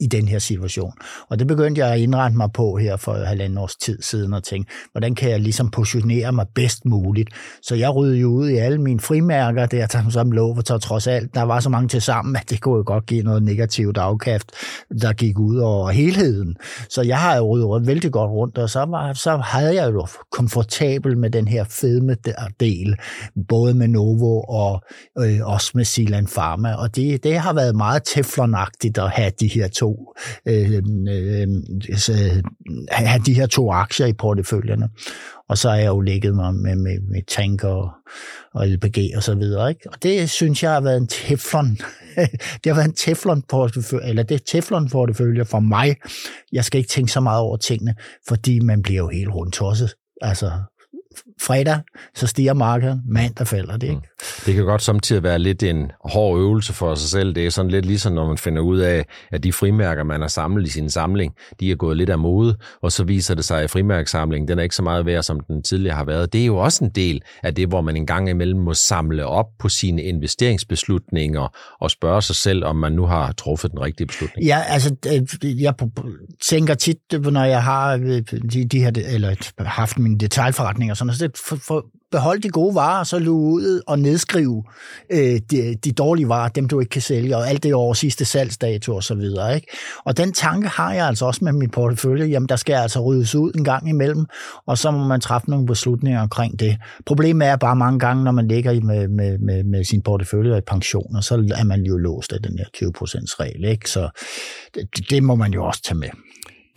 i 0.00 0.06
den 0.06 0.28
her 0.28 0.38
situation. 0.38 0.92
Og 1.28 1.38
det 1.38 1.46
begyndte 1.46 1.80
jeg 1.80 1.92
at 1.92 2.00
indrette 2.00 2.36
mig 2.36 2.52
på 2.52 2.76
her 2.76 2.96
for 2.96 3.14
halvanden 3.14 3.58
års 3.58 3.76
tid 3.76 4.02
siden 4.02 4.32
og 4.32 4.44
tænke, 4.44 4.72
hvordan 4.92 5.14
kan 5.14 5.30
jeg 5.30 5.40
ligesom 5.40 5.70
positionere 5.70 6.32
mig 6.32 6.46
bedst 6.54 6.84
muligt? 6.84 7.30
Så 7.62 7.74
jeg 7.74 7.94
ryddede 7.94 8.18
jo 8.18 8.28
ud 8.28 8.48
i 8.48 8.56
alle 8.56 8.80
mine 8.80 9.00
frimærker 9.00 9.66
der, 9.66 10.06
som 10.10 10.32
lå, 10.32 10.54
for 10.54 10.62
trods 10.62 11.06
alt, 11.06 11.34
der 11.34 11.42
var 11.42 11.60
så 11.60 11.68
mange 11.68 11.88
til 11.88 12.02
sammen, 12.02 12.36
at 12.36 12.50
det 12.50 12.60
kunne 12.60 12.76
jo 12.76 12.82
godt 12.86 13.06
give 13.06 13.22
noget 13.22 13.42
negativt 13.42 13.98
afkast, 13.98 14.52
der 15.00 15.12
gik 15.12 15.38
ud 15.38 15.56
over 15.56 15.90
helheden. 15.90 16.56
Så 16.90 17.02
jeg 17.02 17.18
har 17.18 17.36
jo 17.36 17.46
ryddet 17.46 17.86
vældig 17.86 18.12
godt 18.12 18.30
rundt, 18.30 18.58
og 18.58 18.70
så, 18.70 18.84
var, 18.84 19.12
så 19.12 19.36
havde 19.36 19.74
jeg 19.74 19.92
jo 19.92 20.06
komfortabel 20.32 21.18
med 21.18 21.30
den 21.30 21.48
her 21.48 21.64
fedme 21.64 22.16
del, 22.60 22.96
både 23.48 23.74
med 23.74 23.88
Novo 23.88 24.40
og 24.40 24.82
øh, 25.18 25.40
også 25.42 25.70
med 25.74 25.84
Silan 25.84 26.26
Pharma, 26.26 26.74
og 26.74 26.96
det, 26.96 27.24
det 27.24 27.38
har 27.38 27.52
været 27.52 27.76
meget 27.76 28.02
teflonagtigt 28.04 28.98
at 28.98 29.10
have 29.10 29.32
de 29.40 29.48
her 29.48 29.68
to 29.68 29.85
to, 29.86 30.14
øh, 30.46 30.72
øh, 30.72 31.48
øh, 32.10 32.42
have 32.90 33.22
de 33.26 33.34
her 33.34 33.46
to 33.46 33.70
aktier 33.70 34.06
i 34.06 34.12
porteføljerne. 34.12 34.88
Og 35.48 35.58
så 35.58 35.68
er 35.68 35.74
jeg 35.74 35.86
jo 35.86 36.00
ligget 36.00 36.34
mig 36.34 36.54
med, 36.54 36.76
med, 36.76 37.00
med 37.00 37.22
tanker 37.28 37.68
og, 37.68 37.90
og 38.54 38.68
LPG 38.68 38.98
og 39.16 39.22
så 39.22 39.34
videre. 39.34 39.68
Ikke? 39.68 39.90
Og 39.92 40.02
det 40.02 40.30
synes 40.30 40.62
jeg 40.62 40.72
har 40.72 40.80
været 40.80 40.96
en 40.96 41.06
teflon. 41.06 41.78
det 42.64 42.66
har 42.66 42.74
været 42.74 42.88
en 42.88 42.94
teflon 42.94 43.42
portefølje, 43.42 44.08
eller 44.08 44.22
det 44.22 44.34
er 44.34 44.44
teflon 44.46 44.88
portefølje 44.88 45.44
for 45.44 45.60
mig. 45.60 45.96
Jeg 46.52 46.64
skal 46.64 46.78
ikke 46.78 46.90
tænke 46.90 47.12
så 47.12 47.20
meget 47.20 47.40
over 47.40 47.56
tingene, 47.56 47.94
fordi 48.28 48.60
man 48.60 48.82
bliver 48.82 48.98
jo 49.02 49.08
helt 49.08 49.28
rundt 49.28 49.54
tosset. 49.54 49.94
Altså, 50.20 50.50
fredag, 51.42 51.80
så 52.14 52.26
stiger 52.26 52.54
markedet, 52.54 53.02
mandag 53.08 53.46
falder 53.46 53.76
det. 53.76 53.86
Ikke? 53.86 53.94
Mm. 53.94 54.02
Det 54.46 54.54
kan 54.54 54.64
godt 54.64 54.82
samtidig 54.82 55.22
være 55.22 55.38
lidt 55.38 55.62
en 55.62 55.92
hård 56.04 56.38
øvelse 56.38 56.72
for 56.72 56.94
sig 56.94 57.10
selv. 57.10 57.34
Det 57.34 57.46
er 57.46 57.50
sådan 57.50 57.70
lidt 57.70 57.86
ligesom, 57.86 58.12
når 58.12 58.26
man 58.26 58.38
finder 58.38 58.62
ud 58.62 58.78
af, 58.78 59.04
at 59.32 59.44
de 59.44 59.52
frimærker, 59.52 60.04
man 60.04 60.20
har 60.20 60.28
samlet 60.28 60.66
i 60.66 60.70
sin 60.70 60.90
samling, 60.90 61.34
de 61.60 61.70
er 61.70 61.76
gået 61.76 61.96
lidt 61.96 62.10
af 62.10 62.18
mode, 62.18 62.56
og 62.82 62.92
så 62.92 63.04
viser 63.04 63.34
det 63.34 63.44
sig, 63.44 63.62
at 63.62 63.70
frimærksamlingen 63.70 64.48
den 64.48 64.58
er 64.58 64.62
ikke 64.62 64.74
så 64.74 64.82
meget 64.82 65.06
værd, 65.06 65.22
som 65.22 65.40
den 65.40 65.62
tidligere 65.62 65.96
har 65.96 66.04
været. 66.04 66.32
Det 66.32 66.42
er 66.42 66.46
jo 66.46 66.56
også 66.56 66.84
en 66.84 66.90
del 66.90 67.22
af 67.42 67.54
det, 67.54 67.68
hvor 67.68 67.80
man 67.80 67.96
en 67.96 68.06
gang 68.06 68.30
imellem 68.30 68.60
må 68.60 68.74
samle 68.74 69.26
op 69.26 69.46
på 69.58 69.68
sine 69.68 70.02
investeringsbeslutninger 70.02 71.48
og 71.80 71.90
spørge 71.90 72.22
sig 72.22 72.36
selv, 72.36 72.64
om 72.64 72.76
man 72.76 72.92
nu 72.92 73.06
har 73.06 73.32
truffet 73.32 73.70
den 73.70 73.80
rigtige 73.80 74.06
beslutning. 74.06 74.46
Ja, 74.46 74.62
altså, 74.68 74.96
jeg 75.44 75.74
tænker 76.42 76.74
tit, 76.74 76.98
når 77.12 77.44
jeg 77.44 77.62
har 77.62 77.94
øh, 77.94 78.22
de, 78.52 78.64
de 78.64 78.80
her, 78.80 78.90
eller 79.08 79.64
haft 79.64 79.98
mine 79.98 80.18
detaljforretninger, 80.18 80.94
sådan, 80.94 81.14
så 81.14 81.25
det 81.26 81.38
for, 81.38 81.56
for, 81.56 81.86
beholde 82.10 82.42
de 82.42 82.48
gode 82.48 82.74
varer, 82.74 82.98
og 82.98 83.06
så 83.06 83.18
luge 83.18 83.54
ud 83.54 83.82
og 83.86 83.98
nedskrive 83.98 84.64
øh, 85.12 85.40
de, 85.50 85.74
de 85.84 85.92
dårlige 85.92 86.28
varer, 86.28 86.48
dem 86.48 86.68
du 86.68 86.80
ikke 86.80 86.90
kan 86.90 87.02
sælge, 87.02 87.36
og 87.36 87.48
alt 87.48 87.62
det 87.62 87.74
over 87.74 87.94
sidste 87.94 88.24
salgsdato 88.24 88.94
og 88.94 89.02
så 89.02 89.14
videre. 89.14 89.54
Ikke? 89.54 89.66
Og 90.04 90.16
den 90.16 90.32
tanke 90.32 90.68
har 90.68 90.92
jeg 90.92 91.06
altså 91.06 91.26
også 91.26 91.44
med 91.44 91.52
min 91.52 91.70
portefølje, 91.70 92.26
jamen 92.26 92.48
der 92.48 92.56
skal 92.56 92.74
altså 92.74 93.00
ryddes 93.00 93.34
ud 93.34 93.52
en 93.54 93.64
gang 93.64 93.88
imellem, 93.88 94.26
og 94.66 94.78
så 94.78 94.90
må 94.90 95.04
man 95.04 95.20
træffe 95.20 95.50
nogle 95.50 95.66
beslutninger 95.66 96.20
omkring 96.22 96.60
det. 96.60 96.78
Problemet 97.06 97.48
er 97.48 97.56
bare 97.56 97.76
mange 97.76 97.98
gange, 97.98 98.24
når 98.24 98.32
man 98.32 98.48
ligger 98.48 98.80
med, 98.80 99.08
med, 99.08 99.38
med, 99.38 99.64
med 99.64 99.84
sin 99.84 100.02
portefølje 100.02 100.58
i 100.58 100.60
pension, 100.60 101.16
og 101.16 101.24
så 101.24 101.34
er 101.34 101.64
man 101.64 101.82
jo 101.82 101.96
låst 101.96 102.32
af 102.32 102.42
den 102.42 102.58
her 102.58 102.64
20% 102.76 103.36
regel, 103.40 103.64
ikke? 103.64 103.90
så 103.90 104.08
det, 104.74 105.10
det 105.10 105.22
må 105.22 105.34
man 105.34 105.52
jo 105.52 105.64
også 105.64 105.82
tage 105.82 105.98
med. 105.98 106.08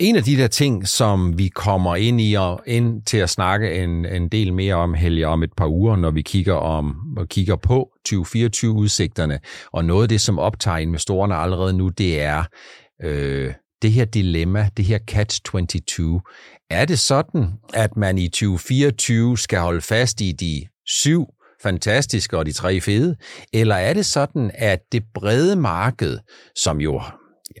En 0.00 0.16
af 0.16 0.22
de 0.22 0.36
der 0.36 0.46
ting, 0.46 0.88
som 0.88 1.38
vi 1.38 1.48
kommer 1.48 1.96
ind 1.96 2.20
i 2.20 2.34
og 2.34 2.62
ind 2.66 3.02
til 3.02 3.16
at 3.16 3.30
snakke 3.30 3.82
en, 3.82 4.06
en 4.06 4.28
del 4.28 4.52
mere 4.52 4.74
om, 4.74 4.94
Helge, 4.94 5.26
om 5.26 5.42
et 5.42 5.52
par 5.56 5.66
uger, 5.66 5.96
når 5.96 6.10
vi 6.10 6.22
kigger, 6.22 6.54
om, 6.54 6.96
og 7.16 7.28
kigger 7.28 7.56
på 7.56 7.90
2024-udsigterne, 8.08 9.38
og 9.72 9.84
noget 9.84 10.02
af 10.02 10.08
det, 10.08 10.20
som 10.20 10.38
optager 10.38 10.76
investorerne 10.78 11.34
allerede 11.34 11.72
nu, 11.72 11.88
det 11.88 12.20
er 12.20 12.44
øh, 13.02 13.52
det 13.82 13.92
her 13.92 14.04
dilemma, 14.04 14.68
det 14.76 14.84
her 14.84 14.98
catch-22. 15.10 16.20
Er 16.70 16.84
det 16.84 16.98
sådan, 16.98 17.46
at 17.74 17.96
man 17.96 18.18
i 18.18 18.28
2024 18.28 19.38
skal 19.38 19.58
holde 19.58 19.80
fast 19.80 20.20
i 20.20 20.32
de 20.32 20.66
syv 20.86 21.26
fantastiske 21.62 22.38
og 22.38 22.46
de 22.46 22.52
tre 22.52 22.80
fede, 22.80 23.16
eller 23.52 23.74
er 23.74 23.92
det 23.92 24.06
sådan, 24.06 24.50
at 24.54 24.80
det 24.92 25.02
brede 25.14 25.56
marked, 25.56 26.18
som 26.56 26.80
jo 26.80 27.00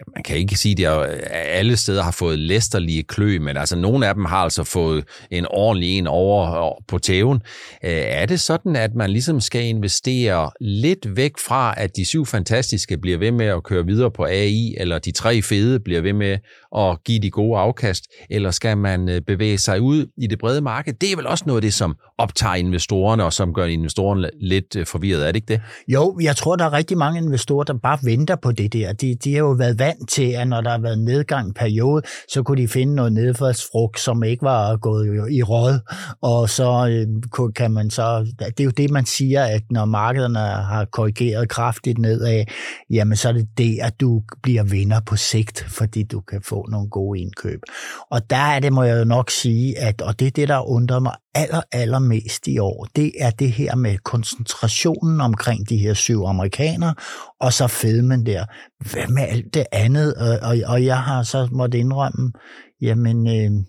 ja, 0.00 0.12
man 0.16 0.22
kan 0.22 0.36
ikke 0.36 0.56
sige, 0.56 0.88
at 0.88 1.10
øh, 1.10 1.20
alle 1.30 1.76
steder 1.76 2.02
har 2.02 2.10
fået 2.10 2.38
læsterlige 2.38 3.02
klø, 3.02 3.38
men 3.38 3.56
altså 3.56 3.76
nogle 3.76 4.06
af 4.06 4.14
dem 4.14 4.24
har 4.24 4.36
altså 4.36 4.64
fået 4.64 5.04
en 5.30 5.46
ordentlig 5.50 5.98
en 5.98 6.06
over 6.06 6.66
øh, 6.66 6.72
på 6.88 6.98
tæven. 6.98 7.42
Øh, 7.84 7.90
er 7.92 8.26
det 8.26 8.40
sådan, 8.40 8.76
at 8.76 8.94
man 8.94 9.10
ligesom 9.10 9.40
skal 9.40 9.64
investere 9.64 10.50
lidt 10.60 11.16
væk 11.16 11.32
fra, 11.46 11.74
at 11.76 11.96
de 11.96 12.04
syv 12.04 12.26
fantastiske 12.26 12.98
bliver 12.98 13.18
ved 13.18 13.32
med 13.32 13.46
at 13.46 13.62
køre 13.62 13.86
videre 13.86 14.10
på 14.10 14.24
AI, 14.24 14.74
eller 14.78 14.98
de 14.98 15.12
tre 15.12 15.42
fede 15.42 15.80
bliver 15.80 16.00
ved 16.00 16.12
med 16.12 16.38
at 16.76 17.04
give 17.04 17.20
de 17.20 17.30
gode 17.30 17.58
afkast, 17.58 18.04
eller 18.30 18.50
skal 18.50 18.78
man 18.78 19.22
bevæge 19.26 19.58
sig 19.58 19.80
ud 19.80 20.06
i 20.16 20.26
det 20.26 20.38
brede 20.38 20.60
marked? 20.60 20.92
Det 20.92 21.12
er 21.12 21.16
vel 21.16 21.26
også 21.26 21.44
noget 21.46 21.58
af 21.58 21.62
det, 21.62 21.74
som 21.74 21.96
optager 22.18 22.54
investorerne, 22.54 23.24
og 23.24 23.32
som 23.32 23.54
gør 23.54 23.64
investorerne 23.64 24.30
lidt 24.40 24.76
forvirret, 24.88 25.22
er 25.22 25.26
det 25.26 25.36
ikke 25.36 25.48
det? 25.48 25.60
Jo, 25.88 26.18
jeg 26.22 26.36
tror, 26.36 26.56
der 26.56 26.64
er 26.64 26.72
rigtig 26.72 26.98
mange 26.98 27.20
investorer, 27.20 27.64
der 27.64 27.74
bare 27.82 27.98
venter 28.02 28.36
på 28.36 28.52
det 28.52 28.72
der. 28.72 28.92
De, 28.92 29.14
de 29.24 29.32
har 29.32 29.38
jo 29.40 29.50
været 29.50 29.78
vant 29.78 29.89
til, 30.08 30.30
at 30.32 30.48
når 30.48 30.60
der 30.60 30.70
har 30.70 30.78
været 30.78 30.98
nedgang 30.98 31.54
periode, 31.54 32.02
så 32.28 32.42
kunne 32.42 32.62
de 32.62 32.68
finde 32.68 32.94
noget 32.94 33.12
nedfaldsfrugt, 33.12 34.00
som 34.00 34.22
ikke 34.22 34.42
var 34.42 34.76
gået 34.76 35.32
i 35.32 35.42
råd, 35.42 35.80
og 36.22 36.50
så 36.50 36.88
øhm, 36.90 37.52
kan 37.52 37.70
man 37.70 37.90
så, 37.90 38.26
det 38.38 38.60
er 38.60 38.64
jo 38.64 38.70
det, 38.70 38.90
man 38.90 39.06
siger, 39.06 39.44
at 39.44 39.62
når 39.70 39.84
markederne 39.84 40.38
har 40.38 40.84
korrigeret 40.84 41.48
kraftigt 41.48 41.98
nedad, 41.98 42.44
jamen 42.90 43.16
så 43.16 43.28
er 43.28 43.32
det 43.32 43.48
det, 43.58 43.78
at 43.82 44.00
du 44.00 44.22
bliver 44.42 44.62
vinder 44.62 45.00
på 45.06 45.16
sigt, 45.16 45.64
fordi 45.68 46.02
du 46.02 46.20
kan 46.20 46.42
få 46.42 46.66
nogle 46.70 46.88
gode 46.90 47.20
indkøb. 47.20 47.60
Og 48.10 48.30
der 48.30 48.36
er 48.36 48.60
det, 48.60 48.72
må 48.72 48.82
jeg 48.82 48.98
jo 48.98 49.04
nok 49.04 49.30
sige, 49.30 49.78
at, 49.78 50.02
og 50.02 50.20
det 50.20 50.26
er 50.26 50.30
det, 50.30 50.48
der 50.48 50.68
undrer 50.68 50.98
mig 50.98 51.14
aller, 51.34 51.62
allermest 51.72 52.46
i 52.46 52.58
år, 52.58 52.86
det 52.96 53.12
er 53.18 53.30
det 53.30 53.52
her 53.52 53.74
med 53.76 53.98
koncentrationen 53.98 55.20
omkring 55.20 55.68
de 55.68 55.76
her 55.76 55.94
syv 55.94 56.24
amerikanere, 56.24 56.94
og 57.40 57.52
så 57.52 57.66
fedmen 57.66 58.26
der. 58.26 58.44
Hvad 58.92 59.08
med 59.08 59.22
alt 59.22 59.54
det 59.54 59.66
andet? 59.72 60.14
Og, 60.14 60.38
og, 60.42 60.56
og 60.66 60.84
jeg 60.84 61.02
har 61.02 61.22
så 61.22 61.48
måtte 61.52 61.78
indrømme, 61.78 62.32
jamen, 62.80 63.26
øh, 63.26 63.64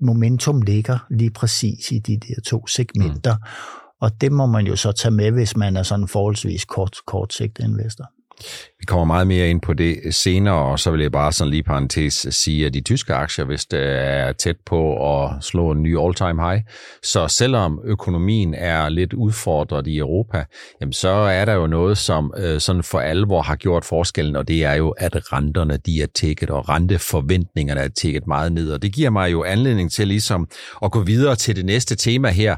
momentum 0.00 0.62
ligger 0.62 1.06
lige 1.10 1.30
præcis 1.30 1.92
i 1.92 1.98
de 1.98 2.16
der 2.16 2.40
to 2.46 2.66
segmenter. 2.66 3.36
Mm. 3.36 3.42
Og 4.00 4.20
det 4.20 4.32
må 4.32 4.46
man 4.46 4.66
jo 4.66 4.76
så 4.76 4.92
tage 4.92 5.12
med, 5.12 5.30
hvis 5.30 5.56
man 5.56 5.76
er 5.76 5.82
sådan 5.82 6.08
forholdsvis 6.08 6.64
kort, 6.64 6.96
kortsigtet 7.06 7.64
investor. 7.64 8.10
Vi 8.80 8.84
kommer 8.84 9.04
meget 9.04 9.26
mere 9.26 9.50
ind 9.50 9.60
på 9.60 9.72
det 9.72 10.14
senere, 10.14 10.54
og 10.54 10.78
så 10.78 10.90
vil 10.90 11.00
jeg 11.00 11.12
bare 11.12 11.32
sådan 11.32 11.50
lige 11.50 11.62
parentes 11.62 12.26
sige, 12.30 12.66
at 12.66 12.74
de 12.74 12.80
tyske 12.80 13.14
aktier, 13.14 13.44
vist 13.44 13.72
er 13.72 14.32
tæt 14.32 14.56
på 14.66 15.12
at 15.14 15.44
slå 15.44 15.70
en 15.70 15.82
ny 15.82 15.98
all-time 15.98 16.48
high, 16.48 16.62
så 17.02 17.28
selvom 17.28 17.80
økonomien 17.84 18.54
er 18.54 18.88
lidt 18.88 19.12
udfordret 19.12 19.86
i 19.86 19.98
Europa, 19.98 20.44
jamen 20.80 20.92
så 20.92 21.08
er 21.08 21.44
der 21.44 21.52
jo 21.52 21.66
noget, 21.66 21.98
som 21.98 22.34
øh, 22.36 22.60
sådan 22.60 22.82
for 22.82 23.00
alvor 23.00 23.42
har 23.42 23.56
gjort 23.56 23.84
forskellen, 23.84 24.36
og 24.36 24.48
det 24.48 24.64
er 24.64 24.74
jo, 24.74 24.90
at 24.90 25.32
renterne 25.32 25.76
de 25.76 26.02
er 26.02 26.06
tækket, 26.14 26.50
og 26.50 26.68
renteforventningerne 26.68 27.80
er 27.80 27.88
tækket 27.88 28.26
meget 28.26 28.52
ned, 28.52 28.72
og 28.72 28.82
det 28.82 28.92
giver 28.92 29.10
mig 29.10 29.32
jo 29.32 29.44
anledning 29.44 29.92
til 29.92 30.08
ligesom 30.08 30.48
at 30.84 30.90
gå 30.90 31.00
videre 31.00 31.36
til 31.36 31.56
det 31.56 31.64
næste 31.64 31.96
tema 31.96 32.28
her, 32.28 32.56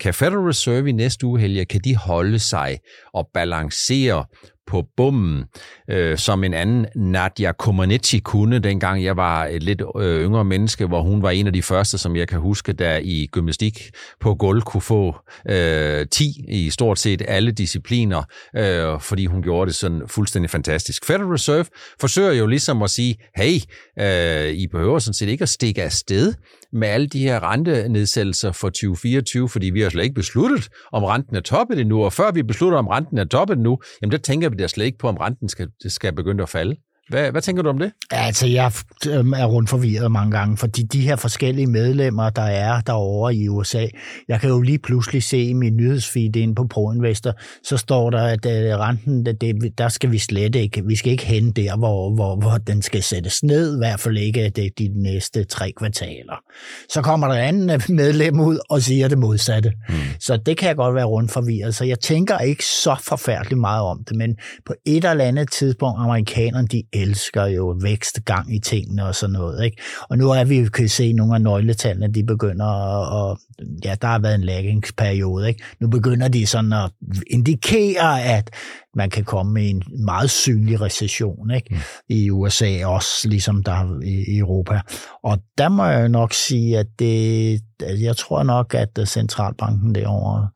kan 0.00 0.14
Federal 0.14 0.38
Reserve 0.38 0.88
i 0.88 0.92
næste 0.92 1.26
uge, 1.26 1.40
Helge, 1.40 1.64
kan 1.64 1.80
de 1.84 1.96
holde 1.96 2.38
sig 2.38 2.78
og 3.14 3.28
balancere 3.34 4.24
på 4.68 4.84
bommen, 4.96 5.44
øh, 5.90 6.18
som 6.18 6.44
en 6.44 6.54
anden 6.54 6.86
Nadia 6.96 7.52
Comaneci 7.52 8.18
kunne, 8.18 8.58
dengang 8.58 9.04
jeg 9.04 9.16
var 9.16 9.46
et 9.46 9.62
lidt 9.62 9.82
øh, 10.00 10.24
yngre 10.24 10.44
menneske, 10.44 10.86
hvor 10.86 11.02
hun 11.02 11.22
var 11.22 11.30
en 11.30 11.46
af 11.46 11.52
de 11.52 11.62
første, 11.62 11.98
som 11.98 12.16
jeg 12.16 12.28
kan 12.28 12.38
huske, 12.38 12.72
der 12.72 13.00
i 13.02 13.28
gymnastik 13.32 13.90
på 14.20 14.34
gulv 14.34 14.62
kunne 14.62 14.80
få 14.80 15.16
øh, 15.48 16.06
10 16.10 16.44
i 16.48 16.70
stort 16.70 16.98
set 16.98 17.22
alle 17.28 17.52
discipliner, 17.52 18.22
øh, 18.56 19.00
fordi 19.00 19.26
hun 19.26 19.42
gjorde 19.42 19.68
det 19.68 19.74
sådan 19.74 20.02
fuldstændig 20.06 20.50
fantastisk. 20.50 21.04
Federal 21.04 21.26
Reserve 21.26 21.64
forsøger 22.00 22.32
jo 22.32 22.46
ligesom 22.46 22.82
at 22.82 22.90
sige, 22.90 23.16
hey, 23.36 23.58
øh, 23.98 24.52
I 24.52 24.66
behøver 24.66 24.98
sådan 24.98 25.14
set 25.14 25.28
ikke 25.28 25.42
at 25.42 25.48
stikke 25.48 25.82
afsted 25.82 26.34
med 26.72 26.88
alle 26.88 27.06
de 27.06 27.22
her 27.22 27.52
rentenedsættelser 27.52 28.52
for 28.52 28.68
2024, 28.68 29.48
fordi 29.48 29.70
vi 29.70 29.80
har 29.80 29.90
slet 29.90 30.02
ikke 30.02 30.14
besluttet, 30.14 30.68
om 30.92 31.04
renten 31.04 31.36
er 31.36 31.40
toppet 31.40 31.80
endnu, 31.80 32.04
og 32.04 32.12
før 32.12 32.30
vi 32.30 32.42
beslutter, 32.42 32.78
om 32.78 32.86
renten 32.86 33.18
er 33.18 33.24
toppet 33.24 33.58
nu, 33.58 33.78
jamen 34.02 34.12
der 34.12 34.18
tænker 34.18 34.48
vi 34.48 34.56
da 34.56 34.66
slet 34.66 34.84
ikke 34.84 34.98
på, 34.98 35.08
om 35.08 35.16
renten 35.16 35.48
skal, 35.48 35.68
skal 35.86 36.14
begynde 36.14 36.42
at 36.42 36.48
falde. 36.48 36.76
Hvad, 37.08 37.30
hvad 37.30 37.42
tænker 37.42 37.62
du 37.62 37.68
om 37.68 37.78
det? 37.78 37.92
Altså, 38.10 38.46
jeg 38.46 38.72
øhm, 39.08 39.32
er 39.32 39.44
rundt 39.44 39.70
forvirret 39.70 40.12
mange 40.12 40.30
gange, 40.38 40.56
fordi 40.56 40.82
de 40.82 41.00
her 41.00 41.16
forskellige 41.16 41.66
medlemmer, 41.66 42.30
der 42.30 42.42
er 42.42 42.80
derovre 42.80 43.34
i 43.34 43.48
USA, 43.48 43.86
jeg 44.28 44.40
kan 44.40 44.50
jo 44.50 44.60
lige 44.60 44.78
pludselig 44.78 45.22
se 45.22 45.42
i 45.42 45.52
min 45.52 45.76
nyhedsfeed 45.76 46.36
inde 46.36 46.54
på 46.54 46.66
ProInvestor, 46.70 47.32
så 47.64 47.76
står 47.76 48.10
der, 48.10 48.22
at 48.22 48.46
øh, 48.46 48.78
renten, 48.78 49.26
det, 49.26 49.78
der 49.78 49.88
skal 49.88 50.10
vi 50.10 50.18
slet 50.18 50.54
ikke, 50.54 50.86
vi 50.86 50.96
skal 50.96 51.12
ikke 51.12 51.26
hen 51.26 51.50
der, 51.50 51.76
hvor, 51.76 52.14
hvor, 52.14 52.36
hvor 52.36 52.58
den 52.66 52.82
skal 52.82 53.02
sættes 53.02 53.42
ned, 53.42 53.76
i 53.76 53.78
hvert 53.78 54.00
fald 54.00 54.18
ikke 54.18 54.48
det, 54.48 54.78
de 54.78 54.88
næste 54.94 55.44
tre 55.44 55.72
kvartaler. 55.78 56.42
Så 56.88 57.02
kommer 57.02 57.28
der 57.28 57.34
anden 57.34 57.70
øh, 57.70 57.80
medlem 57.88 58.40
ud 58.40 58.58
og 58.70 58.82
siger 58.82 59.08
det 59.08 59.18
modsatte. 59.18 59.72
Mm. 59.88 59.94
Så 60.20 60.36
det 60.36 60.56
kan 60.56 60.68
jeg 60.68 60.76
godt 60.76 60.94
være 60.94 61.04
rundt 61.04 61.30
forvirret. 61.30 61.74
Så 61.74 61.84
jeg 61.84 62.00
tænker 62.00 62.38
ikke 62.38 62.64
så 62.64 62.96
forfærdeligt 63.02 63.60
meget 63.60 63.82
om 63.82 64.04
det, 64.08 64.16
men 64.16 64.36
på 64.66 64.74
et 64.86 65.04
eller 65.04 65.24
andet 65.24 65.50
tidspunkt, 65.50 66.00
amerikanerne, 66.00 66.66
de 66.66 66.82
elsker 67.02 67.46
jo 67.46 67.76
vækst, 67.82 68.24
gang 68.24 68.54
i 68.54 68.58
tingene 68.58 69.06
og 69.06 69.14
sådan 69.14 69.32
noget. 69.32 69.64
Ikke? 69.64 69.82
Og 70.10 70.18
nu 70.18 70.30
er 70.30 70.44
vi 70.44 70.60
jo 70.60 70.70
kan 70.70 70.88
se 70.88 71.12
nogle 71.12 71.34
af 71.34 71.40
nøgletallene, 71.40 72.14
de 72.14 72.24
begynder 72.24 72.66
at, 72.66 73.30
at 73.30 73.38
ja, 73.84 73.94
der 74.02 74.08
har 74.08 74.18
været 74.18 74.34
en 74.34 74.44
laggingsperiode. 74.44 75.48
Ikke? 75.48 75.64
Nu 75.80 75.88
begynder 75.88 76.28
de 76.28 76.46
sådan 76.46 76.72
at 76.72 76.90
indikere, 77.26 78.22
at 78.22 78.50
man 78.94 79.10
kan 79.10 79.24
komme 79.24 79.52
med 79.52 79.70
en 79.70 79.82
meget 80.04 80.30
synlig 80.30 80.80
recession 80.80 81.50
ikke? 81.50 81.66
Mm. 81.70 81.76
i 82.08 82.30
USA, 82.30 82.86
også 82.86 83.28
ligesom 83.28 83.62
der 83.62 84.00
i 84.04 84.38
Europa. 84.38 84.80
Og 85.22 85.38
der 85.58 85.68
må 85.68 85.84
jeg 85.84 86.08
nok 86.08 86.32
sige, 86.32 86.78
at 86.78 86.86
det, 86.98 87.60
jeg 87.80 88.16
tror 88.16 88.42
nok, 88.42 88.74
at 88.74 89.08
centralbanken 89.08 89.94
derovre 89.94 90.48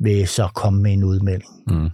vil 0.00 0.28
så 0.28 0.48
komme 0.54 0.82
med 0.82 0.92
en 0.92 1.04
udmelding. 1.04 1.52
Mm. 1.66 1.90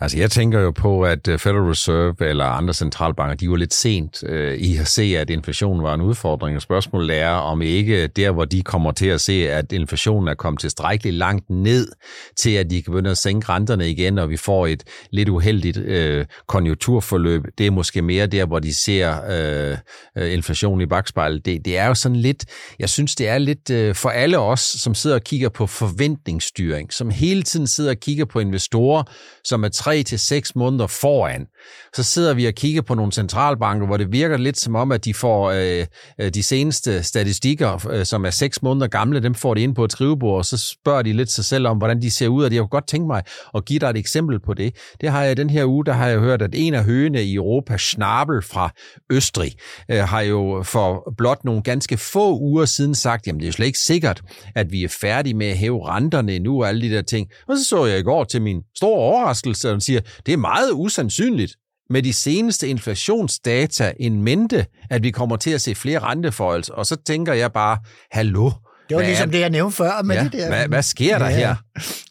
Altså 0.00 0.18
jeg 0.18 0.30
tænker 0.30 0.60
jo 0.60 0.70
på, 0.70 1.02
at 1.02 1.28
øh, 1.28 1.38
Federal 1.38 1.62
Reserve 1.62 2.28
eller 2.28 2.44
andre 2.44 2.74
centralbanker, 2.74 3.36
de 3.36 3.50
var 3.50 3.56
lidt 3.56 3.74
sent 3.74 4.24
øh, 4.26 4.54
i 4.54 4.76
at 4.76 4.86
se, 4.86 5.02
at 5.02 5.30
inflationen 5.30 5.82
var 5.82 5.94
en 5.94 6.00
udfordring. 6.00 6.56
Og 6.56 6.62
spørgsmålet 6.62 7.16
er, 7.16 7.30
om 7.30 7.62
ikke 7.62 8.06
der, 8.06 8.30
hvor 8.30 8.44
de 8.44 8.62
kommer 8.62 8.92
til 8.92 9.06
at 9.06 9.20
se, 9.20 9.50
at 9.50 9.72
inflationen 9.72 10.28
er 10.28 10.34
kommet 10.34 10.60
tilstrækkeligt 10.60 11.16
langt 11.16 11.50
ned, 11.50 11.88
til 12.36 12.50
at 12.50 12.70
de 12.70 12.82
kan 12.82 12.92
begynde 12.92 13.10
at 13.10 13.18
sænke 13.18 13.48
renterne 13.48 13.90
igen, 13.90 14.18
og 14.18 14.30
vi 14.30 14.36
får 14.36 14.66
et 14.66 14.82
lidt 15.10 15.28
uheldigt 15.28 15.76
øh, 15.76 16.26
konjunkturforløb. 16.46 17.44
Det 17.58 17.66
er 17.66 17.70
måske 17.70 18.02
mere 18.02 18.26
der, 18.26 18.46
hvor 18.46 18.58
de 18.58 18.74
ser 18.74 19.14
øh, 19.30 19.76
øh 20.16 20.32
inflationen 20.32 20.54
inflation 20.54 20.80
i 20.80 20.86
bagspejlet. 20.86 21.46
Det, 21.46 21.64
det 21.64 21.78
er 21.78 21.86
jo 21.86 21.94
sådan 21.94 22.16
lidt, 22.16 22.44
jeg 22.78 22.88
synes, 22.88 23.14
det 23.14 23.28
er 23.28 23.38
lidt 23.38 23.70
øh, 23.70 23.94
for 23.94 24.08
alle 24.08 24.38
os, 24.38 24.60
som 24.60 24.94
sidder 24.94 25.16
og 25.16 25.22
kigger 25.22 25.48
på 25.48 25.66
forventningsstyring, 25.66 26.92
som 26.92 27.10
hele 27.10 27.42
tiden 27.42 27.66
sidder 27.66 27.90
og 27.90 27.96
kigger 27.96 28.24
på 28.24 28.40
investorer, 28.40 29.02
som 29.44 29.64
er 29.64 29.68
tre 29.68 29.93
til 30.02 30.18
seks 30.18 30.56
måneder 30.56 30.86
foran. 30.86 31.46
Så 31.94 32.02
sidder 32.02 32.34
vi 32.34 32.46
og 32.46 32.54
kigger 32.54 32.82
på 32.82 32.94
nogle 32.94 33.12
centralbanker, 33.12 33.86
hvor 33.86 33.96
det 33.96 34.12
virker 34.12 34.36
lidt 34.36 34.58
som 34.58 34.74
om, 34.74 34.92
at 34.92 35.04
de 35.04 35.14
får 35.14 35.50
øh, 35.50 35.86
øh, 36.20 36.30
de 36.30 36.42
seneste 36.42 37.02
statistikker, 37.02 37.86
øh, 37.90 38.04
som 38.04 38.24
er 38.24 38.30
seks 38.30 38.62
måneder 38.62 38.86
gamle, 38.86 39.20
dem 39.22 39.34
får 39.34 39.54
de 39.54 39.60
ind 39.60 39.74
på 39.74 39.84
et 39.84 39.92
skrivebord, 39.92 40.38
og 40.38 40.44
så 40.44 40.58
spørger 40.58 41.02
de 41.02 41.12
lidt 41.12 41.30
sig 41.30 41.44
selv 41.44 41.66
om, 41.66 41.78
hvordan 41.78 42.02
de 42.02 42.10
ser 42.10 42.28
ud, 42.28 42.44
og 42.44 42.52
jeg 42.52 42.60
kunne 42.60 42.68
godt 42.68 42.88
tænke 42.88 43.06
mig 43.06 43.22
at 43.54 43.64
give 43.64 43.78
dig 43.78 43.90
et 43.90 43.96
eksempel 43.96 44.40
på 44.40 44.54
det. 44.54 44.76
Det 45.00 45.08
har 45.08 45.22
jeg 45.22 45.36
den 45.36 45.50
her 45.50 45.64
uge, 45.64 45.84
der 45.84 45.92
har 45.92 46.08
jeg 46.08 46.18
hørt, 46.18 46.42
at 46.42 46.50
en 46.54 46.74
af 46.74 46.84
høgene 46.84 47.22
i 47.22 47.34
Europa, 47.34 47.76
Schnabel 47.76 48.42
fra 48.42 48.70
Østrig, 49.12 49.52
øh, 49.90 49.98
har 49.98 50.20
jo 50.20 50.62
for 50.62 51.12
blot 51.18 51.44
nogle 51.44 51.62
ganske 51.62 51.96
få 51.96 52.38
uger 52.38 52.64
siden 52.64 52.94
sagt, 52.94 53.26
jamen 53.26 53.40
det 53.40 53.48
er 53.48 53.52
slet 53.52 53.66
ikke 53.66 53.78
sikkert, 53.78 54.22
at 54.54 54.72
vi 54.72 54.84
er 54.84 54.88
færdige 54.88 55.34
med 55.34 55.46
at 55.46 55.56
hæve 55.56 55.88
renterne 55.88 56.34
endnu 56.34 56.62
og 56.62 56.68
alle 56.68 56.88
de 56.88 56.94
der 56.94 57.02
ting. 57.02 57.28
Og 57.48 57.56
så 57.56 57.64
så 57.64 57.84
jeg 57.84 57.98
i 57.98 58.02
går 58.02 58.24
til 58.24 58.42
min 58.42 58.62
store 58.76 58.98
overraskelse, 58.98 59.70
og 59.76 59.82
siger, 59.82 60.00
det 60.26 60.32
er 60.32 60.36
meget 60.36 60.70
usandsynligt, 60.72 61.56
med 61.90 62.02
de 62.02 62.12
seneste 62.12 62.68
inflationsdata 62.68 63.92
en 64.00 64.22
mente, 64.22 64.66
at 64.90 65.02
vi 65.02 65.10
kommer 65.10 65.36
til 65.36 65.50
at 65.50 65.60
se 65.60 65.74
flere 65.74 65.98
renteforholds. 65.98 66.68
Og 66.68 66.86
så 66.86 66.96
tænker 66.96 67.32
jeg 67.32 67.52
bare, 67.52 67.78
hallo? 68.10 68.50
Det 68.88 68.96
var 68.96 69.02
ligesom 69.02 69.30
det, 69.30 69.40
jeg 69.40 69.50
nævnte 69.50 69.76
før. 69.76 70.02
Med 70.02 70.16
ja, 70.16 70.24
det 70.24 70.32
der. 70.32 70.48
Hvad, 70.48 70.68
hvad 70.68 70.82
sker 70.82 71.18
der 71.18 71.28
ja, 71.28 71.36
her? 71.36 71.56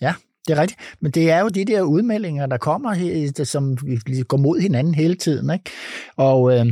Ja, 0.02 0.14
det 0.48 0.58
er 0.58 0.62
rigtigt. 0.62 0.80
Men 1.02 1.12
det 1.12 1.32
er 1.32 1.40
jo 1.40 1.48
de 1.48 1.66
der 1.66 1.82
udmeldinger, 1.82 2.46
der 2.46 2.58
kommer, 2.58 3.44
som 3.44 3.78
går 4.28 4.38
mod 4.38 4.60
hinanden 4.60 4.96
hele 4.96 5.16
tiden. 5.16 5.54
Ikke? 5.54 5.72
Og 6.18 6.58
øh, 6.58 6.66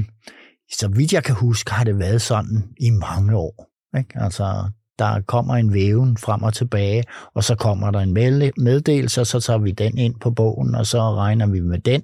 så 0.71 0.88
vidt 0.88 1.13
jeg 1.13 1.24
kan 1.24 1.36
huske, 1.36 1.71
har 1.71 1.83
det 1.83 2.00
været 2.00 2.21
sådan 2.21 2.63
i 2.79 2.89
mange 2.89 3.36
år. 3.36 3.71
Ikke? 3.98 4.10
Altså, 4.15 4.69
der 5.01 5.22
kommer 5.27 5.55
en 5.55 5.74
væven 5.74 6.17
frem 6.17 6.43
og 6.43 6.53
tilbage, 6.53 7.03
og 7.34 7.43
så 7.43 7.55
kommer 7.55 7.91
der 7.91 8.00
en 8.00 8.13
meddelelse, 8.58 9.22
og 9.22 9.27
så 9.27 9.39
tager 9.39 9.60
vi 9.60 9.72
den 9.72 9.98
ind 9.98 10.15
på 10.22 10.31
bogen, 10.31 10.75
og 10.75 10.88
så 10.88 11.15
regner 11.15 11.48
vi 11.48 11.60
med 11.60 11.79
den, 11.79 12.01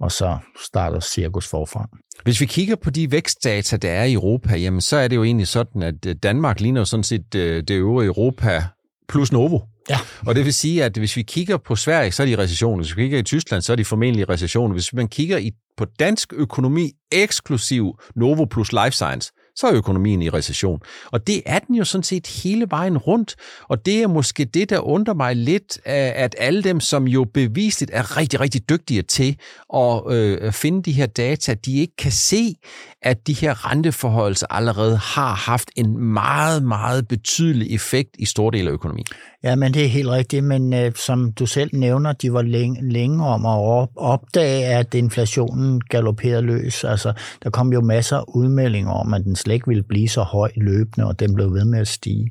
og 0.00 0.12
så 0.12 0.38
starter 0.66 1.00
cirkus 1.00 1.48
forfra. 1.48 1.88
Hvis 2.24 2.40
vi 2.40 2.46
kigger 2.46 2.76
på 2.76 2.90
de 2.90 3.12
vækstdata, 3.12 3.76
der 3.76 3.90
er 3.90 4.04
i 4.04 4.12
Europa, 4.12 4.56
jamen 4.56 4.80
så 4.80 4.96
er 4.96 5.08
det 5.08 5.16
jo 5.16 5.24
egentlig 5.24 5.48
sådan, 5.48 5.82
at 5.82 6.06
øh, 6.06 6.14
Danmark 6.22 6.60
ligner 6.60 6.84
sådan 6.84 7.04
set 7.04 7.34
øh, 7.34 7.62
det 7.62 7.70
øvrige 7.70 8.06
Europa 8.06 8.64
plus 9.08 9.32
Novo. 9.32 9.60
Ja. 9.90 9.98
Og 10.26 10.34
det 10.34 10.44
vil 10.44 10.54
sige, 10.54 10.84
at 10.84 10.96
hvis 10.96 11.16
vi 11.16 11.22
kigger 11.22 11.56
på 11.56 11.76
Sverige, 11.76 12.12
så 12.12 12.22
er 12.22 12.26
de 12.26 12.32
i 12.32 12.36
recession. 12.36 12.78
Hvis 12.78 12.96
vi 12.96 13.02
kigger 13.02 13.18
i 13.18 13.22
Tyskland, 13.22 13.62
så 13.62 13.72
er 13.72 13.76
de 13.76 13.84
formentlig 13.84 14.20
i 14.20 14.24
recession. 14.24 14.72
Hvis 14.72 14.92
man 14.92 15.08
kigger 15.08 15.38
i, 15.38 15.50
på 15.76 15.86
dansk 15.98 16.32
økonomi 16.36 16.90
eksklusiv 17.12 17.98
Novo 18.16 18.44
plus 18.44 18.72
Life 18.72 18.90
Science, 18.90 19.32
så 19.60 19.66
er 19.66 19.74
økonomien 19.74 20.22
i 20.22 20.28
recession. 20.28 20.80
Og 21.06 21.26
det 21.26 21.42
er 21.46 21.58
den 21.58 21.74
jo 21.74 21.84
sådan 21.84 22.02
set 22.02 22.26
hele 22.26 22.66
vejen 22.70 22.98
rundt, 22.98 23.36
og 23.68 23.86
det 23.86 24.02
er 24.02 24.08
måske 24.08 24.44
det, 24.44 24.70
der 24.70 24.78
undrer 24.78 25.14
mig 25.14 25.36
lidt, 25.36 25.78
at 25.84 26.34
alle 26.38 26.62
dem, 26.62 26.80
som 26.80 27.08
jo 27.08 27.26
bevisligt 27.34 27.90
er 27.94 28.16
rigtig, 28.16 28.40
rigtig 28.40 28.68
dygtige 28.68 29.02
til 29.02 29.36
at 29.74 30.02
øh, 30.10 30.52
finde 30.52 30.82
de 30.82 30.92
her 30.92 31.06
data, 31.06 31.54
de 31.54 31.76
ikke 31.76 31.96
kan 31.96 32.12
se, 32.12 32.54
at 33.02 33.26
de 33.26 33.32
her 33.32 33.70
renteforholdelser 33.70 34.46
allerede 34.50 34.96
har 34.96 35.34
haft 35.34 35.70
en 35.76 35.98
meget, 35.98 36.62
meget 36.62 37.08
betydelig 37.08 37.74
effekt 37.74 38.10
i 38.18 38.24
store 38.24 38.52
dele 38.52 38.68
af 38.68 38.72
økonomien. 38.72 39.06
Ja, 39.44 39.56
men 39.56 39.74
det 39.74 39.84
er 39.84 39.88
helt 39.88 40.08
rigtigt, 40.08 40.44
men 40.44 40.72
øh, 40.72 40.92
som 40.94 41.32
du 41.32 41.46
selv 41.46 41.70
nævner, 41.72 42.12
de 42.12 42.32
var 42.32 42.42
længe, 42.42 42.92
længe 42.92 43.26
om 43.26 43.46
at 43.46 43.88
opdage, 43.96 44.64
at 44.64 44.94
inflationen 44.94 45.80
galopperede 45.80 46.42
løs. 46.42 46.84
Altså, 46.84 47.12
der 47.42 47.50
kom 47.50 47.72
jo 47.72 47.80
masser 47.80 48.16
af 48.16 48.24
udmeldinger 48.28 48.92
om, 48.92 49.14
at 49.14 49.24
den 49.24 49.36
slet 49.36 49.49
ikke 49.50 49.66
ville 49.66 49.82
blive 49.82 50.08
så 50.08 50.22
høj 50.22 50.50
løbende, 50.56 51.06
og 51.06 51.20
den 51.20 51.34
blev 51.34 51.52
ved 51.52 51.64
med 51.64 51.78
at 51.78 51.88
stige. 51.88 52.30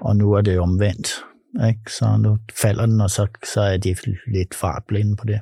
Og 0.00 0.16
nu 0.16 0.32
er 0.32 0.40
det 0.40 0.60
omvendt. 0.60 1.08
Ikke? 1.68 1.92
Så 1.92 2.16
nu 2.16 2.38
falder 2.60 2.86
den, 2.86 3.00
og 3.00 3.10
så, 3.10 3.26
så 3.54 3.60
er 3.60 3.76
det 3.76 3.98
lidt 4.26 4.54
fartblinde 4.54 5.16
på 5.16 5.24
det. 5.24 5.40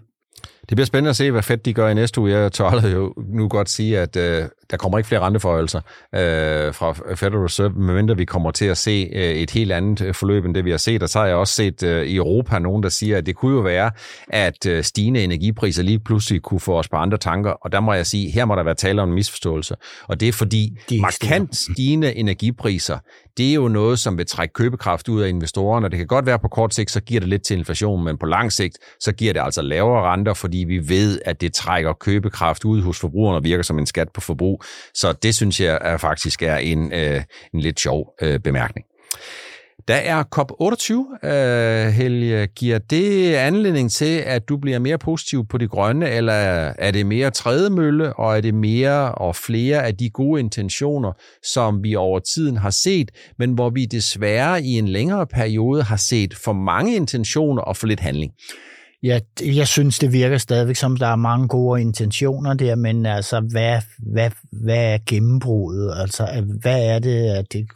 Det 0.69 0.77
bliver 0.77 0.87
spændende 0.87 1.11
at 1.11 1.17
se, 1.17 1.31
hvad 1.31 1.43
Fed 1.43 1.57
de 1.57 1.75
gør 1.75 1.89
i 1.89 1.95
næste 1.95 2.21
uge. 2.21 2.31
Jeg 2.31 2.53
tør 2.53 2.89
jo 2.89 3.15
nu 3.17 3.49
godt 3.49 3.71
sige, 3.71 3.99
at 3.99 4.17
øh, 4.17 4.45
der 4.71 4.77
kommer 4.77 4.99
ikke 4.99 5.09
flere 5.09 5.21
renteforholdelser 5.21 5.81
øh, 6.15 6.75
fra 6.75 6.93
Federal 7.15 7.39
Reserve, 7.39 7.71
medmindre 7.71 8.17
vi 8.17 8.25
kommer 8.25 8.51
til 8.51 8.65
at 8.65 8.79
se 8.79 9.11
øh, 9.13 9.23
et 9.23 9.51
helt 9.51 9.73
andet 9.73 10.01
øh, 10.01 10.15
forløb, 10.15 10.45
end 10.45 10.55
det 10.55 10.65
vi 10.65 10.71
har 10.71 10.79
set. 10.79 11.03
Og 11.03 11.09
så 11.09 11.19
har 11.19 11.27
jeg 11.27 11.37
også 11.37 11.55
set 11.55 11.83
øh, 11.83 12.07
i 12.07 12.17
Europa 12.17 12.59
nogen, 12.59 12.83
der 12.83 12.89
siger, 12.89 13.19
at 13.19 13.27
det 13.27 13.37
kunne 13.37 13.57
jo 13.57 13.61
være, 13.61 13.91
at 14.29 14.67
øh, 14.67 14.85
stigende 14.85 15.25
energipriser 15.25 15.83
lige 15.83 15.99
pludselig 15.99 16.43
kunne 16.43 16.61
få 16.61 16.79
os 16.79 16.89
på 16.89 16.97
andre 16.97 17.19
tanker. 17.19 17.51
Og 17.51 17.73
der 17.73 17.81
må 17.81 17.93
jeg 17.93 18.07
sige, 18.07 18.31
her 18.31 18.45
må 18.45 18.55
der 18.55 18.63
være 18.63 18.75
tale 18.75 19.03
om 19.03 19.09
en 19.09 19.15
misforståelse. 19.15 19.77
Og 20.09 20.21
det 20.21 20.29
er 20.29 20.33
fordi 20.33 20.79
De 20.91 21.01
markant 21.01 21.57
stigende 21.57 22.15
energipriser, 22.15 22.99
det 23.37 23.51
er 23.51 23.55
jo 23.55 23.69
noget, 23.69 23.99
som 23.99 24.19
vil 24.19 24.27
trække 24.27 24.53
købekraft 24.53 25.09
ud 25.09 25.23
af 25.23 25.29
investorerne. 25.29 25.89
Det 25.89 25.99
kan 25.99 26.07
godt 26.07 26.27
være 26.27 26.39
på 26.39 26.49
kort 26.49 26.75
sigt, 26.75 26.91
så 26.91 27.01
giver 27.01 27.21
det 27.21 27.29
lidt 27.29 27.45
til 27.45 27.59
inflation, 27.59 28.05
men 28.05 28.19
på 28.19 28.27
lang 28.27 28.53
sigt, 28.53 28.79
så 29.01 29.13
giver 29.13 29.33
det 29.33 29.41
altså 29.41 29.63
lavere 29.63 30.13
renter, 30.13 30.35
fordi 30.35 30.59
vi 30.59 30.89
ved, 30.89 31.21
at 31.25 31.41
det 31.41 31.55
trækker 31.55 31.93
købekraft 31.93 32.65
ud 32.65 32.83
hos 32.83 32.99
forbrugerne 33.01 33.37
og 33.37 33.45
virker 33.45 33.63
som 33.63 33.79
en 33.79 33.87
skat 33.87 34.09
på 34.15 34.21
forbrug. 34.21 34.63
Så 34.95 35.13
det 35.13 35.35
synes 35.35 35.61
jeg 35.61 35.79
er 35.81 35.97
faktisk 35.97 36.43
er 36.43 36.57
en, 36.57 36.93
øh, 36.93 37.23
en 37.55 37.61
lidt 37.61 37.81
sjov 37.81 38.15
øh, 38.23 38.41
bemærkning. 38.41 38.87
Der 39.89 39.95
er 39.95 40.25
COP28, 40.37 41.27
øh, 41.29 41.93
Helge. 41.93 42.47
Giver 42.47 42.79
det 42.79 43.35
anledning 43.35 43.91
til, 43.91 44.23
at 44.27 44.49
du 44.49 44.57
bliver 44.57 44.79
mere 44.79 44.99
positiv 44.99 45.47
på 45.47 45.59
det 45.59 45.71
grønne, 45.71 46.11
eller 46.11 46.33
er 46.79 46.91
det 46.91 47.07
mere 47.07 47.31
trædemølle, 47.31 48.13
og 48.13 48.37
er 48.37 48.41
det 48.41 48.55
mere 48.55 49.15
og 49.15 49.37
flere 49.37 49.87
af 49.87 49.97
de 49.97 50.11
gode 50.11 50.41
intentioner, 50.41 51.13
som 51.43 51.85
vi 51.85 51.95
over 51.95 52.19
tiden 52.19 52.57
har 52.57 52.71
set, 52.71 53.11
men 53.39 53.53
hvor 53.53 53.71
vi 53.71 53.85
desværre 53.85 54.63
i 54.63 54.79
en 54.79 54.89
længere 54.89 55.27
periode 55.27 55.83
har 55.83 55.97
set 55.97 56.35
for 56.35 56.53
mange 56.53 56.97
intentioner 56.97 57.63
og 57.63 57.77
for 57.77 57.87
lidt 57.87 58.01
handling? 58.01 58.33
Ja, 59.03 59.21
jeg 59.41 59.69
synes, 59.69 59.99
det 59.99 60.13
virker 60.13 60.39
stadigvæk 60.39 60.77
som, 60.77 60.97
der 60.97 61.07
er 61.07 61.17
mange 61.17 61.49
gode 61.49 61.81
intentioner 61.81 62.55
der, 62.55 62.75
men 62.75 63.07
altså, 63.07 63.41
hvad, 63.41 63.81
hvad, 63.99 64.31
hvad 64.53 64.93
er 64.93 64.99
gennembruddet? 65.07 65.95
Altså, 65.97 66.45
hvad 66.61 66.87
er 66.87 66.99
det, 66.99 67.53
det, 67.53 67.67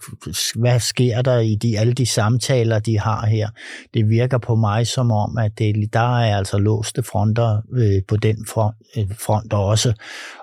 hvad 0.54 0.80
sker 0.80 1.22
der 1.22 1.38
i 1.38 1.54
de, 1.54 1.78
alle 1.78 1.92
de 1.92 2.06
samtaler, 2.06 2.78
de 2.78 2.98
har 2.98 3.26
her? 3.26 3.48
Det 3.94 4.08
virker 4.08 4.38
på 4.38 4.54
mig 4.54 4.86
som 4.86 5.10
om, 5.10 5.38
at 5.38 5.58
det, 5.58 5.92
der 5.92 6.18
er 6.18 6.36
altså 6.36 6.58
låste 6.58 7.02
fronter 7.02 7.62
øh, 7.72 8.02
på 8.08 8.16
den 8.16 8.46
front, 8.46 8.76
øh, 8.96 9.04
front 9.18 9.52
også. 9.52 9.92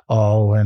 Og 0.08 0.58
øh, 0.58 0.66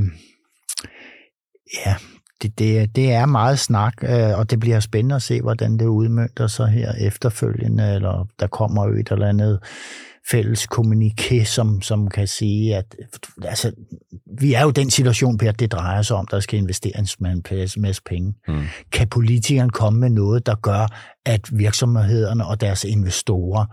ja, 1.86 1.96
det, 2.42 2.60
det, 2.60 2.96
det 2.96 3.14
er 3.14 3.26
meget 3.26 3.60
snak, 3.60 3.94
øh, 4.04 4.38
og 4.38 4.50
det 4.50 4.60
bliver 4.60 4.80
spændende 4.80 5.16
at 5.16 5.22
se, 5.22 5.42
hvordan 5.42 5.78
det 5.78 5.86
udmønter 5.86 6.48
sig 6.48 6.68
her 6.68 6.92
efterfølgende, 6.92 7.94
eller 7.94 8.28
der 8.40 8.48
kommer 8.48 8.88
jo 8.88 8.94
et 8.94 9.12
eller 9.12 9.28
andet 9.28 9.60
fælles 10.32 10.68
kommuniké, 10.68 11.44
som, 11.44 11.82
som 11.82 12.08
kan 12.08 12.28
sige, 12.28 12.76
at 12.76 12.96
altså, 13.44 13.72
vi 14.40 14.54
er 14.54 14.62
jo 14.62 14.72
den 14.72 14.90
situation, 14.90 15.38
Per, 15.38 15.52
det 15.52 15.72
drejer 15.72 16.02
sig 16.02 16.18
om, 16.18 16.28
der 16.32 16.40
skal 16.40 16.60
investeres 16.60 17.20
med 17.20 17.32
en 17.32 17.44
masse 17.78 18.02
penge. 18.06 18.34
Mm. 18.48 18.64
Kan 18.92 19.08
politikeren 19.08 19.70
komme 19.70 20.00
med 20.00 20.10
noget, 20.10 20.46
der 20.46 20.56
gør, 20.56 20.88
at 21.26 21.42
virksomhederne 21.52 22.46
og 22.46 22.62
deres 22.62 22.84
investorer 22.84 23.66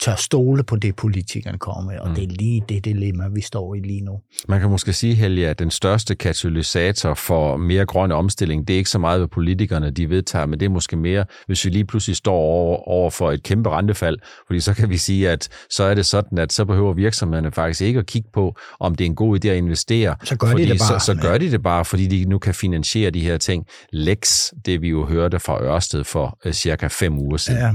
tør 0.00 0.14
stole 0.14 0.64
på 0.64 0.76
det, 0.76 0.96
politikerne 0.96 1.58
kommer 1.58 1.90
med, 1.90 1.98
og 1.98 2.08
mm. 2.08 2.14
det 2.14 2.24
er 2.24 2.28
lige 2.28 2.62
det 2.68 2.84
dilemma, 2.84 3.28
vi 3.28 3.40
står 3.40 3.74
i 3.74 3.80
lige 3.80 4.00
nu. 4.00 4.20
Man 4.48 4.60
kan 4.60 4.70
måske 4.70 4.92
sige, 4.92 5.14
Helge, 5.14 5.48
at 5.48 5.58
den 5.58 5.70
største 5.70 6.14
katalysator 6.14 7.14
for 7.14 7.56
mere 7.56 7.86
grøn 7.86 8.12
omstilling, 8.12 8.68
det 8.68 8.74
er 8.74 8.78
ikke 8.78 8.90
så 8.90 8.98
meget, 8.98 9.20
hvad 9.20 9.28
politikerne 9.28 9.90
de 9.90 10.10
vedtager, 10.10 10.46
men 10.46 10.60
det 10.60 10.66
er 10.66 10.70
måske 10.70 10.96
mere, 10.96 11.24
hvis 11.46 11.64
vi 11.64 11.70
lige 11.70 11.84
pludselig 11.84 12.16
står 12.16 12.34
over, 12.34 12.88
over 12.88 13.10
for 13.10 13.32
et 13.32 13.42
kæmpe 13.42 13.70
rentefald, 13.70 14.18
fordi 14.46 14.60
så 14.60 14.74
kan 14.74 14.90
vi 14.90 14.96
sige, 14.96 15.30
at 15.30 15.48
så 15.70 15.84
er 15.84 15.94
det 15.94 16.06
sådan, 16.06 16.38
at 16.38 16.52
så 16.52 16.64
behøver 16.64 16.92
virksomhederne 16.92 17.52
faktisk 17.52 17.80
ikke 17.80 17.98
at 17.98 18.06
kigge 18.06 18.28
på, 18.32 18.56
om 18.80 18.94
det 18.94 19.04
er 19.04 19.08
en 19.08 19.14
god 19.14 19.44
idé 19.44 19.48
at 19.48 19.56
investere. 19.56 20.16
Så 20.24 20.36
gør 20.36 20.50
fordi 20.50 20.64
de 20.64 20.68
det 20.68 20.78
bare. 20.78 21.00
Så, 21.00 21.06
så 21.06 21.14
gør 21.22 21.38
de 21.38 21.50
det 21.50 21.62
bare, 21.62 21.84
fordi 21.84 22.06
de 22.06 22.24
nu 22.24 22.38
kan 22.38 22.54
finansiere 22.54 23.10
de 23.10 23.20
her 23.20 23.38
ting. 23.38 23.66
Lex, 23.92 24.50
det 24.66 24.82
vi 24.82 24.88
jo 24.88 25.06
hørte 25.06 25.40
fra 25.40 25.62
Ørsted 25.62 26.04
for 26.04 26.38
uh, 26.46 26.52
cirka 26.52 26.86
fem 26.86 27.18
uger 27.18 27.36
siden. 27.36 27.60
Ja. 27.60 27.72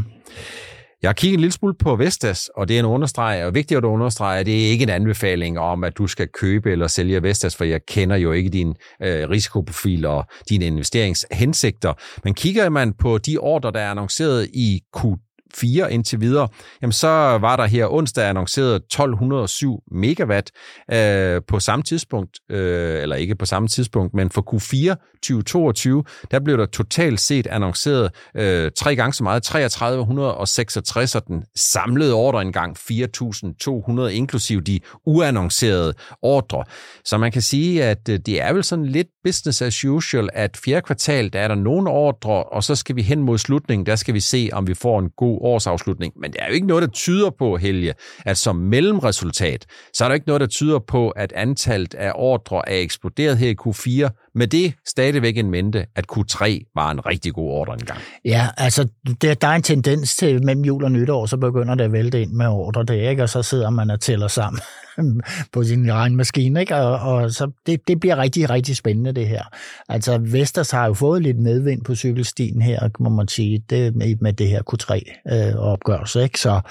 Jeg 1.03 1.09
har 1.09 1.13
kigget 1.13 1.33
en 1.33 1.39
lille 1.39 1.53
smule 1.53 1.73
på 1.73 1.95
Vestas, 1.95 2.49
og 2.55 2.67
det 2.67 2.75
er 2.75 2.79
en 2.79 2.85
understreg, 2.85 3.45
og 3.45 3.55
vigtigt 3.55 3.77
at 3.77 3.83
understrege, 3.83 4.43
det 4.43 4.65
er 4.65 4.71
ikke 4.71 4.83
en 4.83 4.89
anbefaling 4.89 5.59
om, 5.59 5.83
at 5.83 5.97
du 5.97 6.07
skal 6.07 6.27
købe 6.27 6.71
eller 6.71 6.87
sælge 6.87 7.23
Vestas, 7.23 7.55
for 7.55 7.63
jeg 7.63 7.85
kender 7.85 8.15
jo 8.15 8.31
ikke 8.31 8.49
din 8.49 8.75
øh, 9.01 9.29
risikoprofil 9.29 10.05
og 10.05 10.25
dine 10.49 10.65
investeringshensigter. 10.65 11.93
Men 12.23 12.33
kigger 12.33 12.69
man 12.69 12.93
på 12.93 13.17
de 13.17 13.37
ordre, 13.37 13.71
der 13.71 13.79
er 13.79 13.91
annonceret 13.91 14.47
i 14.53 14.81
Q2, 14.97 15.32
fire 15.57 15.93
indtil 15.93 16.21
videre, 16.21 16.47
jamen 16.81 16.91
så 16.91 17.07
var 17.41 17.55
der 17.55 17.65
her 17.65 17.93
onsdag 17.93 18.29
annonceret 18.29 18.75
1207 18.75 19.83
megawatt 19.91 20.51
øh, 20.91 21.41
på 21.47 21.59
samme 21.59 21.83
tidspunkt, 21.83 22.39
øh, 22.51 23.01
eller 23.01 23.15
ikke 23.15 23.35
på 23.35 23.45
samme 23.45 23.67
tidspunkt, 23.67 24.13
men 24.13 24.29
for 24.29 24.41
Q4 24.53 24.95
2022, 25.23 26.03
der 26.31 26.39
blev 26.39 26.57
der 26.57 26.65
totalt 26.65 27.21
set 27.21 27.47
annonceret 27.47 28.11
øh, 28.35 28.71
tre 28.77 28.95
gange 28.95 29.13
så 29.13 29.23
meget, 29.23 29.43
3366, 29.43 31.15
og 31.15 31.27
den 31.27 31.43
samlede 31.55 32.13
ordre 32.13 32.33
ordreindgang 32.33 32.77
4200, 32.77 34.13
inklusiv 34.13 34.61
de 34.61 34.79
uannoncerede 35.05 35.93
ordre. 36.21 36.63
Så 37.05 37.17
man 37.17 37.31
kan 37.31 37.41
sige, 37.41 37.83
at 37.83 38.09
øh, 38.09 38.19
det 38.25 38.41
er 38.41 38.53
vel 38.53 38.63
sådan 38.63 38.85
lidt 38.85 39.07
business 39.23 39.61
as 39.61 39.85
usual, 39.85 40.29
at 40.33 40.57
fjerde 40.65 40.81
kvartal, 40.81 41.33
der 41.33 41.39
er 41.39 41.47
der 41.47 41.55
nogle 41.55 41.89
ordre, 41.89 42.43
og 42.43 42.63
så 42.63 42.75
skal 42.75 42.95
vi 42.95 43.01
hen 43.01 43.21
mod 43.21 43.37
slutningen, 43.37 43.85
der 43.85 43.95
skal 43.95 44.13
vi 44.13 44.19
se, 44.19 44.49
om 44.53 44.67
vi 44.67 44.73
får 44.73 44.99
en 44.99 45.09
god 45.17 45.39
årsafslutning. 45.43 46.13
Men 46.15 46.33
der 46.33 46.39
er 46.39 46.47
jo 46.47 46.53
ikke 46.53 46.67
noget, 46.67 46.81
der 46.81 46.87
tyder 46.87 47.29
på, 47.29 47.57
Helge, 47.57 47.93
at 48.25 48.37
som 48.37 48.55
mellemresultat, 48.55 49.65
så 49.93 50.03
er 50.03 50.07
der 50.07 50.13
ikke 50.13 50.27
noget, 50.27 50.41
der 50.41 50.47
tyder 50.47 50.79
på, 50.79 51.09
at 51.09 51.33
antallet 51.33 51.93
af 51.95 52.11
ordre 52.15 52.69
er 52.69 52.77
eksploderet 52.77 53.37
her 53.37 53.49
i 53.49 53.55
Q4. 53.67 54.31
Med 54.35 54.47
det 54.47 54.73
stadigvæk 54.87 55.37
en 55.37 55.51
mente, 55.51 55.85
at 55.95 56.05
Q3 56.11 56.71
var 56.75 56.91
en 56.91 57.05
rigtig 57.05 57.33
god 57.33 57.51
ordre 57.51 57.73
engang. 57.73 57.99
Ja, 58.25 58.47
altså 58.57 58.87
der, 59.21 59.33
der 59.33 59.47
er 59.47 59.55
en 59.55 59.61
tendens 59.61 60.15
til, 60.15 60.45
mellem 60.45 60.65
jul 60.65 60.83
og 60.83 60.91
nytår, 60.91 61.25
så 61.25 61.37
begynder 61.37 61.75
det 61.75 61.83
at 61.83 61.91
vælte 61.91 62.21
ind 62.21 62.31
med 62.31 62.47
ordre 62.47 62.83
det, 62.83 63.09
ikke? 63.09 63.23
og 63.23 63.29
så 63.29 63.41
sidder 63.41 63.69
man 63.69 63.89
og 63.89 63.99
tæller 63.99 64.27
sammen 64.27 64.61
på 65.53 65.63
sin 65.63 65.93
regnmaskine, 65.93 66.59
ikke? 66.59 66.75
Og, 66.75 66.99
og 66.99 67.31
så 67.31 67.51
det, 67.65 67.87
det 67.87 67.99
bliver 67.99 68.17
rigtig, 68.17 68.49
rigtig 68.49 68.75
spændende 68.75 69.11
det 69.11 69.27
her. 69.27 69.43
Altså 69.89 70.17
Vestas 70.17 70.71
har 70.71 70.85
jo 70.85 70.93
fået 70.93 71.21
lidt 71.21 71.39
medvind 71.39 71.83
på 71.83 71.95
cykelstien 71.95 72.61
her, 72.61 72.89
må 72.99 73.09
man 73.09 73.27
sige, 73.27 73.63
det 73.69 73.95
med, 73.95 74.15
med 74.21 74.33
det 74.33 74.49
her 74.49 74.61
Q3-opgørelse, 74.73 76.19
øh, 76.19 76.23
ikke? 76.23 76.39
Så 76.39 76.61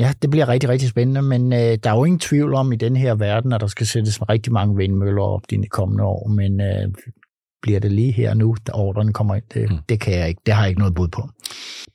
Ja, 0.00 0.12
det 0.22 0.30
bliver 0.30 0.48
rigtig, 0.48 0.68
rigtig 0.68 0.88
spændende, 0.88 1.22
men 1.22 1.52
øh, 1.52 1.78
der 1.84 1.90
er 1.90 1.96
jo 1.96 2.04
ingen 2.04 2.18
tvivl 2.18 2.54
om 2.54 2.72
i 2.72 2.76
den 2.76 2.96
her 2.96 3.14
verden, 3.14 3.52
at 3.52 3.60
der 3.60 3.66
skal 3.66 3.86
sættes 3.86 4.28
rigtig 4.28 4.52
mange 4.52 4.76
vindmøller 4.76 5.22
op 5.22 5.50
de 5.50 5.66
kommende 5.70 6.04
år, 6.04 6.28
men 6.28 6.60
øh, 6.60 6.88
bliver 7.62 7.80
det 7.80 7.92
lige 7.92 8.12
her 8.12 8.34
nu, 8.34 8.56
da 8.66 8.72
ordren 8.72 9.12
kommer 9.12 9.34
ind, 9.34 9.44
det, 9.54 9.70
mm. 9.70 9.78
det 9.88 10.00
kan 10.00 10.18
jeg 10.18 10.28
ikke. 10.28 10.40
Det 10.46 10.54
har 10.54 10.62
jeg 10.62 10.68
ikke 10.68 10.78
noget 10.78 10.94
bud 10.94 11.08
på. 11.08 11.28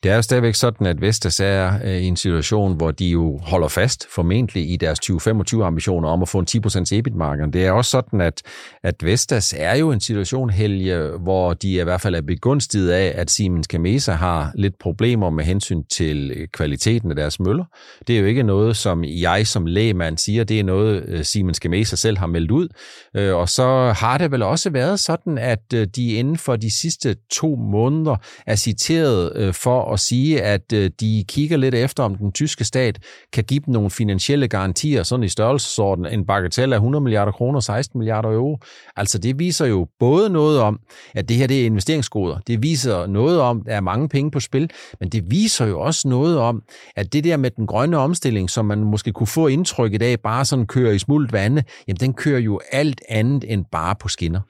Det 0.04 0.12
er 0.12 0.16
jo 0.16 0.22
stadigvæk 0.22 0.56
sådan, 0.56 0.88
at 0.88 1.02
Vestas 1.02 1.40
er 1.40 1.74
øh, 1.84 2.02
i 2.02 2.06
en 2.06 2.16
situation, 2.16 2.78
hvor 2.78 2.92
de 2.92 3.06
jo 3.10 3.38
holder 3.38 3.68
fast 3.68 4.08
formentlig 4.16 4.72
i 4.72 4.78
deres 4.78 5.00
2025-ambitioner 5.00 6.08
om 6.08 6.22
at 6.22 6.30
få 6.30 6.40
en 6.40 6.48
10% 6.50 6.86
EBIT-marked. 6.92 7.52
Det 7.52 7.66
er 7.66 7.72
også 7.72 7.92
sådan, 7.92 8.22
at, 8.22 8.42
at 8.84 8.96
Vestas 9.04 9.56
er 9.58 9.76
jo 9.76 9.92
en 9.92 10.00
situation, 10.00 10.50
Helge, 10.50 11.10
hvor 11.20 11.54
de 11.54 11.74
i 11.80 11.84
hvert 11.84 12.02
fald 12.02 12.16
er 12.16 12.22
begunstiget 12.22 12.92
af, 12.92 13.14
at 13.16 13.32
Siemens 13.32 13.68
Gamesa 13.68 14.12
har 14.12 14.52
lidt 14.56 14.80
problemer 14.80 15.30
med 15.30 15.44
hensyn 15.44 15.84
til 15.84 16.48
kvaliteten 16.54 17.10
af 17.10 17.16
deres 17.16 17.40
møller. 17.40 17.66
Det 18.08 18.16
er 18.16 18.20
jo 18.20 18.26
ikke 18.26 18.44
noget, 18.44 18.78
som 18.78 19.04
jeg 19.04 19.48
som 19.48 19.66
lægmand 19.66 20.18
siger, 20.18 20.44
det 20.44 20.60
er 20.60 20.64
noget, 20.64 21.04
øh, 21.08 21.24
Siemens 21.24 21.60
Gamesa 21.60 21.96
selv 21.96 22.18
har 22.18 22.28
meldt 22.28 22.52
ud. 22.52 22.68
Øh, 23.16 23.36
og 23.36 23.50
så 23.50 23.94
har 23.98 24.18
det 24.18 24.32
vel 24.32 24.42
også 24.42 24.70
været 24.70 25.00
sådan, 25.00 25.38
at 25.38 25.55
at 25.56 25.74
øh, 25.74 25.88
de 25.96 26.14
inden 26.14 26.38
for 26.38 26.56
de 26.56 26.72
sidste 26.72 27.16
to 27.32 27.56
måneder 27.56 28.16
er 28.48 28.56
citeret 28.56 29.32
øh, 29.36 29.54
for 29.54 29.94
at 29.94 30.00
sige, 30.00 30.42
at 30.42 30.74
øh, 30.74 30.90
de 31.00 31.26
kigger 31.28 31.58
lidt 31.58 31.76
efter, 31.76 32.04
om 32.04 32.16
den 32.16 32.32
tyske 32.32 32.64
stat 32.64 33.00
kan 33.34 33.44
give 33.44 33.60
dem 33.66 33.74
nogle 33.74 33.90
finansielle 33.90 34.48
garantier, 34.48 35.04
sådan 35.04 35.24
i 35.24 35.30
størrelsesorden, 35.30 36.06
en 36.06 36.26
bagatell 36.26 36.74
af 36.74 36.78
100 36.78 37.04
milliarder 37.04 37.32
kroner, 37.32 37.60
16 37.60 38.00
milliarder 38.00 38.30
euro. 38.30 38.58
Altså 38.96 39.18
det 39.18 39.40
viser 39.40 39.66
jo 39.66 39.88
både 40.00 40.30
noget 40.30 40.60
om, 40.60 40.80
at 41.16 41.30
det 41.30 41.38
her 41.38 41.48
det 41.48 41.62
er 41.62 41.66
investeringsgoder. 41.66 42.40
Det 42.48 42.64
viser 42.64 43.08
noget 43.08 43.40
om, 43.40 43.60
at 43.60 43.66
der 43.66 43.76
er 43.76 43.82
mange 43.82 44.10
penge 44.10 44.32
på 44.32 44.40
spil, 44.40 44.70
men 45.00 45.10
det 45.10 45.32
viser 45.32 45.66
jo 45.66 45.80
også 45.80 46.08
noget 46.08 46.38
om, 46.38 46.62
at 46.96 47.14
det 47.14 47.24
der 47.24 47.38
med 47.38 47.52
den 47.52 47.68
grønne 47.68 47.98
omstilling, 47.98 48.50
som 48.50 48.66
man 48.66 48.84
måske 48.84 49.12
kunne 49.12 49.28
få 49.28 49.48
indtryk 49.48 49.94
i 49.94 49.98
dag, 49.98 50.20
bare 50.20 50.46
sådan 50.46 50.68
kører 50.68 50.92
i 50.92 51.00
smult 51.00 51.34
vande, 51.34 51.64
jamen 51.88 52.00
den 52.00 52.14
kører 52.14 52.40
jo 52.40 52.60
alt 52.72 53.02
andet 53.10 53.46
end 53.48 53.66
bare 53.72 53.96
på 54.00 54.08
skinner. 54.08 54.42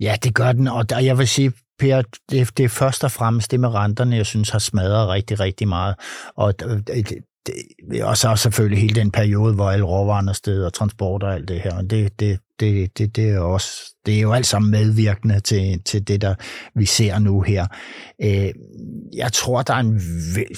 Ja, 0.00 0.16
det 0.22 0.34
gør 0.34 0.47
den, 0.52 0.68
og 0.68 0.84
jeg 0.90 1.18
vil 1.18 1.28
sige, 1.28 1.52
Per, 1.78 2.02
det, 2.30 2.56
det 2.56 2.64
er 2.64 2.68
først 2.68 3.04
og 3.04 3.10
fremmest 3.10 3.50
det 3.50 3.60
med 3.60 3.68
renterne, 3.68 4.16
jeg 4.16 4.26
synes 4.26 4.50
har 4.50 4.58
smadret 4.58 5.08
rigtig, 5.08 5.40
rigtig 5.40 5.68
meget. 5.68 5.94
Og 6.36 6.54
øh, 6.64 7.04
det, 7.48 8.02
og 8.04 8.16
så 8.16 8.36
selvfølgelig 8.36 8.80
hele 8.80 9.00
den 9.00 9.10
periode, 9.10 9.54
hvor 9.54 9.70
alle 9.70 9.84
råvarerne 9.84 10.34
sted 10.34 10.64
og 10.64 10.72
transport 10.72 11.22
og 11.22 11.34
alt 11.34 11.48
det 11.48 11.60
her. 11.60 11.76
Men 11.76 11.90
det, 11.90 12.20
det, 12.20 12.38
det, 12.60 12.98
det, 12.98 13.16
det, 13.16 13.30
er 13.30 13.38
også, 13.38 13.94
det 14.06 14.16
er 14.16 14.20
jo 14.20 14.32
alt 14.32 14.46
sammen 14.46 14.70
medvirkende 14.70 15.40
til, 15.40 15.82
til 15.82 16.08
det, 16.08 16.20
der 16.20 16.34
vi 16.74 16.86
ser 16.86 17.18
nu 17.18 17.40
her. 17.40 17.66
Øh, 18.22 18.52
jeg 19.16 19.32
tror, 19.32 19.62
der 19.62 19.74
er 19.74 19.78
en 19.78 20.00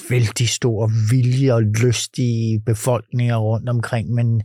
vældig 0.09 0.49
stor 0.49 0.91
vilje 1.11 1.53
og 1.53 1.61
lyst 1.61 2.17
i 2.17 2.57
befolkninger 2.65 3.37
rundt 3.37 3.69
omkring, 3.69 4.09
men 4.09 4.41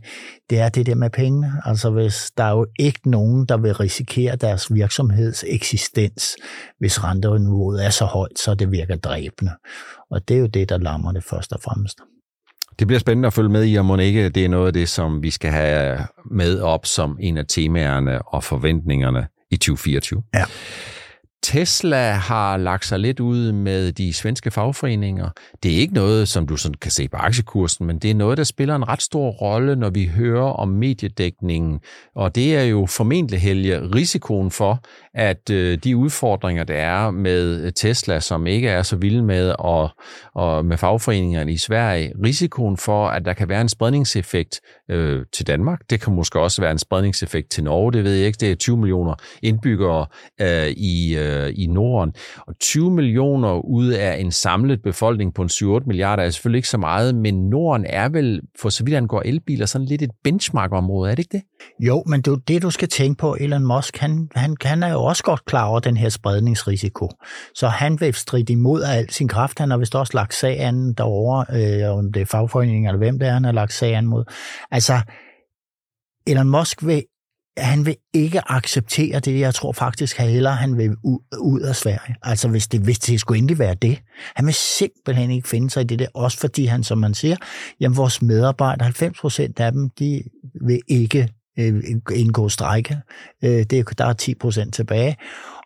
det 0.49 0.59
er 0.59 0.69
det 0.69 0.85
der 0.85 0.95
med 0.95 1.09
penge. 1.09 1.51
Altså 1.65 1.89
hvis 1.89 2.31
der 2.37 2.43
er 2.43 2.51
jo 2.51 2.65
ikke 2.79 3.09
nogen, 3.09 3.45
der 3.45 3.57
vil 3.57 3.73
risikere 3.73 4.35
deres 4.35 4.73
virksomheds 4.73 5.43
eksistens, 5.47 6.35
hvis 6.79 7.03
renteniveauet 7.03 7.85
er 7.85 7.89
så 7.89 8.05
højt, 8.05 8.39
så 8.39 8.55
det 8.55 8.71
virker 8.71 8.95
dræbende. 8.95 9.51
Og 10.09 10.27
det 10.27 10.35
er 10.35 10.39
jo 10.39 10.47
det, 10.47 10.69
der 10.69 10.77
lammer 10.77 11.11
det 11.11 11.23
først 11.23 11.53
og 11.53 11.61
fremmest. 11.61 11.97
Det 12.79 12.87
bliver 12.87 12.99
spændende 12.99 13.27
at 13.27 13.33
følge 13.33 13.49
med 13.49 13.65
i, 13.65 13.77
om 13.77 13.99
ikke 13.99 14.29
det 14.29 14.45
er 14.45 14.49
noget 14.49 14.67
af 14.67 14.73
det, 14.73 14.89
som 14.89 15.23
vi 15.23 15.29
skal 15.29 15.51
have 15.51 15.97
med 16.31 16.59
op 16.59 16.85
som 16.85 17.17
en 17.19 17.37
af 17.37 17.45
temaerne 17.47 18.21
og 18.21 18.43
forventningerne 18.43 19.27
i 19.51 19.57
2024. 19.57 20.23
Ja. 20.33 20.43
Tesla 21.43 22.11
har 22.11 22.57
lagt 22.57 22.85
sig 22.85 22.99
lidt 22.99 23.19
ud 23.19 23.51
med 23.51 23.91
de 23.91 24.13
svenske 24.13 24.51
fagforeninger. 24.51 25.29
Det 25.63 25.73
er 25.73 25.77
ikke 25.77 25.93
noget, 25.93 26.27
som 26.27 26.47
du 26.47 26.57
sådan 26.57 26.73
kan 26.81 26.91
se 26.91 27.07
på 27.07 27.17
aktiekursen, 27.17 27.85
men 27.85 27.99
det 27.99 28.11
er 28.11 28.15
noget, 28.15 28.37
der 28.37 28.43
spiller 28.43 28.75
en 28.75 28.87
ret 28.87 29.01
stor 29.01 29.29
rolle, 29.29 29.75
når 29.75 29.89
vi 29.89 30.05
hører 30.05 30.51
om 30.51 30.69
mediedækningen. 30.69 31.79
Og 32.15 32.35
det 32.35 32.55
er 32.55 32.63
jo 32.63 32.85
formentlig 32.85 33.41
helge 33.41 33.79
risikoen 33.95 34.51
for, 34.51 34.83
at 35.17 35.49
øh, 35.49 35.77
de 35.77 35.97
udfordringer, 35.97 36.63
der 36.63 36.73
er 36.73 37.11
med 37.11 37.61
øh, 37.61 37.71
Tesla, 37.71 38.19
som 38.19 38.47
ikke 38.47 38.69
er 38.69 38.81
så 38.81 38.95
vilde 38.95 39.23
med, 39.23 39.55
og, 39.59 39.89
og 40.35 40.65
med 40.65 40.77
fagforeningerne 40.77 41.51
i 41.51 41.57
Sverige, 41.57 42.13
risikoen 42.23 42.77
for, 42.77 43.07
at 43.07 43.25
der 43.25 43.33
kan 43.33 43.49
være 43.49 43.61
en 43.61 43.69
spredningseffekt 43.69 44.61
øh, 44.91 45.25
til 45.33 45.47
Danmark. 45.47 45.79
Det 45.89 46.01
kan 46.01 46.15
måske 46.15 46.39
også 46.39 46.61
være 46.61 46.71
en 46.71 46.77
spredningseffekt 46.77 47.49
til 47.51 47.63
Norge, 47.63 47.93
det 47.93 48.03
ved 48.03 48.13
jeg 48.13 48.27
ikke. 48.27 48.37
Det 48.37 48.51
er 48.51 48.55
20 48.55 48.77
millioner 48.77 49.13
indbyggere 49.41 50.05
øh, 50.41 50.67
i 50.67 51.17
øh, 51.17 51.53
i 51.55 51.67
Norden. 51.67 52.13
Og 52.47 52.59
20 52.59 52.91
millioner 52.91 53.65
ud 53.65 53.87
af 53.87 54.17
en 54.17 54.31
samlet 54.31 54.81
befolkning 54.81 55.33
på 55.33 55.41
en 55.41 55.49
7-8 55.49 55.87
milliarder 55.87 56.23
er 56.23 56.29
selvfølgelig 56.29 56.57
ikke 56.57 56.69
så 56.69 56.77
meget, 56.77 57.15
men 57.15 57.49
Norden 57.49 57.85
er 57.89 58.09
vel, 58.09 58.41
for 58.61 58.69
så 58.69 58.83
vidt 58.83 58.97
angår 58.97 59.21
elbiler, 59.25 59.65
sådan 59.65 59.87
lidt 59.87 60.01
et 60.01 60.11
benchmark-område, 60.23 61.11
er 61.11 61.15
det 61.15 61.23
ikke 61.23 61.37
det? 61.37 61.43
Jo, 61.87 62.03
men 62.07 62.21
det, 62.21 62.47
det 62.47 62.61
du 62.61 62.69
skal 62.69 62.87
tænke 62.87 63.17
på, 63.17 63.37
Elon 63.39 63.65
Musk, 63.65 63.97
han, 63.97 64.29
han, 64.35 64.55
han 64.61 64.83
er 64.83 64.91
jo 64.91 65.06
også 65.07 65.23
godt 65.23 65.45
klar 65.45 65.65
over 65.65 65.79
den 65.79 65.97
her 65.97 66.09
spredningsrisiko. 66.09 67.09
Så 67.55 67.67
han 67.67 67.99
vil 67.99 68.13
stride 68.13 68.53
imod 68.53 68.81
af 68.81 68.97
al 68.97 69.09
sin 69.09 69.27
kraft. 69.27 69.59
Han 69.59 69.71
har 69.71 69.77
vist 69.77 69.95
også 69.95 70.11
lagt 70.13 70.33
sag 70.33 70.59
an 70.59 70.93
derovre, 70.93 71.45
øh, 71.49 71.97
om 71.97 72.11
det 72.11 72.21
er 72.21 72.25
fagforeningen 72.25 72.85
eller 72.85 72.97
hvem 72.97 73.19
det 73.19 73.27
er, 73.27 73.33
han 73.33 73.43
har 73.43 73.51
lagt 73.51 73.73
sag 73.73 73.95
an 73.95 74.05
mod. 74.05 74.23
Altså, 74.71 75.01
Elon 76.27 76.49
Musk 76.49 76.85
vil 76.85 77.03
han 77.57 77.85
vil 77.85 77.95
ikke 78.13 78.51
acceptere 78.51 79.19
det. 79.19 79.39
Jeg 79.39 79.55
tror 79.55 79.71
faktisk, 79.71 80.19
at 80.19 80.29
heller 80.29 80.51
han 80.51 80.77
vil 80.77 80.95
ud 81.39 81.59
af 81.61 81.75
Sverige. 81.75 82.15
Altså 82.23 82.49
hvis 82.49 82.67
det, 82.67 82.81
hvis 82.81 82.99
det 82.99 83.19
skulle 83.19 83.37
endelig 83.37 83.59
være 83.59 83.73
det. 83.73 83.99
Han 84.35 84.45
vil 84.45 84.53
simpelthen 84.53 85.31
ikke 85.31 85.47
finde 85.47 85.69
sig 85.69 85.81
i 85.81 85.85
det 85.85 85.99
der. 85.99 86.07
Også 86.13 86.39
fordi 86.39 86.65
han, 86.65 86.83
som 86.83 86.97
man 86.97 87.13
siger, 87.13 87.35
jamen 87.79 87.97
vores 87.97 88.21
medarbejdere, 88.21 88.83
90 88.83 89.19
procent 89.19 89.59
af 89.59 89.71
dem, 89.71 89.89
de 89.99 90.23
vil 90.65 90.79
ikke 90.87 91.29
øh, 91.59 91.83
indgå 92.11 92.49
strække. 92.49 92.97
Øh, 93.43 93.63
det, 93.63 93.97
der 93.97 94.05
er 94.05 94.13
10 94.13 94.35
procent 94.35 94.73
tilbage. 94.73 95.17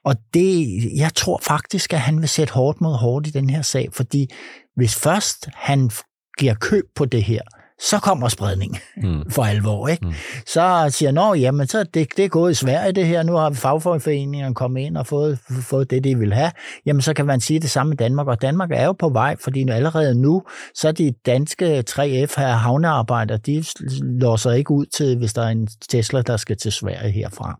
Og 0.03 0.15
det, 0.33 0.79
jeg 0.97 1.11
tror 1.15 1.39
faktisk, 1.43 1.93
at 1.93 1.99
han 1.99 2.19
vil 2.19 2.29
sætte 2.29 2.53
hårdt 2.53 2.81
mod 2.81 2.95
hårdt 2.97 3.27
i 3.27 3.29
den 3.29 3.49
her 3.49 3.61
sag, 3.61 3.89
fordi 3.93 4.29
hvis 4.75 4.95
først 4.95 5.49
han 5.53 5.91
giver 6.37 6.53
køb 6.53 6.85
på 6.95 7.05
det 7.05 7.23
her, 7.23 7.41
så 7.81 7.99
kommer 7.99 8.29
spredning 8.29 8.79
mm. 8.97 9.23
for 9.35 9.43
alvor. 9.43 9.87
Ikke? 9.87 10.05
Mm. 10.05 10.13
Så 10.45 10.85
siger 10.89 11.11
nå, 11.11 11.33
jamen, 11.33 11.67
så 11.67 11.83
det, 11.83 12.17
det 12.17 12.25
er 12.25 12.29
gået 12.29 12.51
i 12.51 12.53
Sverige 12.53 12.91
det 12.91 13.07
her, 13.07 13.23
nu 13.23 13.33
har 13.33 13.51
fagforeningerne 13.53 14.55
kommet 14.55 14.81
ind 14.81 14.97
og 14.97 15.07
fået, 15.07 15.39
fået 15.61 15.89
det, 15.89 16.03
de 16.03 16.17
vil 16.17 16.33
have. 16.33 16.51
Jamen, 16.85 17.01
så 17.01 17.13
kan 17.13 17.25
man 17.25 17.41
sige 17.41 17.59
det 17.59 17.69
samme 17.69 17.93
i 17.93 17.95
Danmark, 17.95 18.27
og 18.27 18.41
Danmark 18.41 18.71
er 18.71 18.85
jo 18.85 18.91
på 18.91 19.09
vej, 19.09 19.35
fordi 19.43 19.69
allerede 19.69 20.21
nu, 20.21 20.43
så 20.75 20.91
de 20.91 21.13
danske 21.25 21.83
3F 21.89 22.33
her 22.37 22.55
havnearbejdere, 22.55 23.37
de 23.37 23.63
låser 24.01 24.51
ikke 24.51 24.71
ud 24.71 24.85
til, 24.85 25.17
hvis 25.17 25.33
der 25.33 25.41
er 25.41 25.49
en 25.49 25.67
Tesla, 25.89 26.21
der 26.21 26.37
skal 26.37 26.57
til 26.57 26.71
Sverige 26.71 27.11
herfra. 27.11 27.59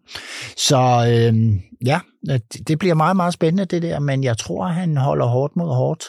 Så 0.57 1.05
øhm, 1.09 1.61
ja, 1.85 1.99
det 2.67 2.79
bliver 2.79 2.95
meget, 2.95 3.15
meget 3.15 3.33
spændende 3.33 3.65
det 3.65 3.81
der, 3.81 3.99
men 3.99 4.23
jeg 4.23 4.37
tror, 4.37 4.65
han 4.65 4.97
holder 4.97 5.25
hårdt 5.25 5.55
mod 5.55 5.75
hårdt. 5.75 6.05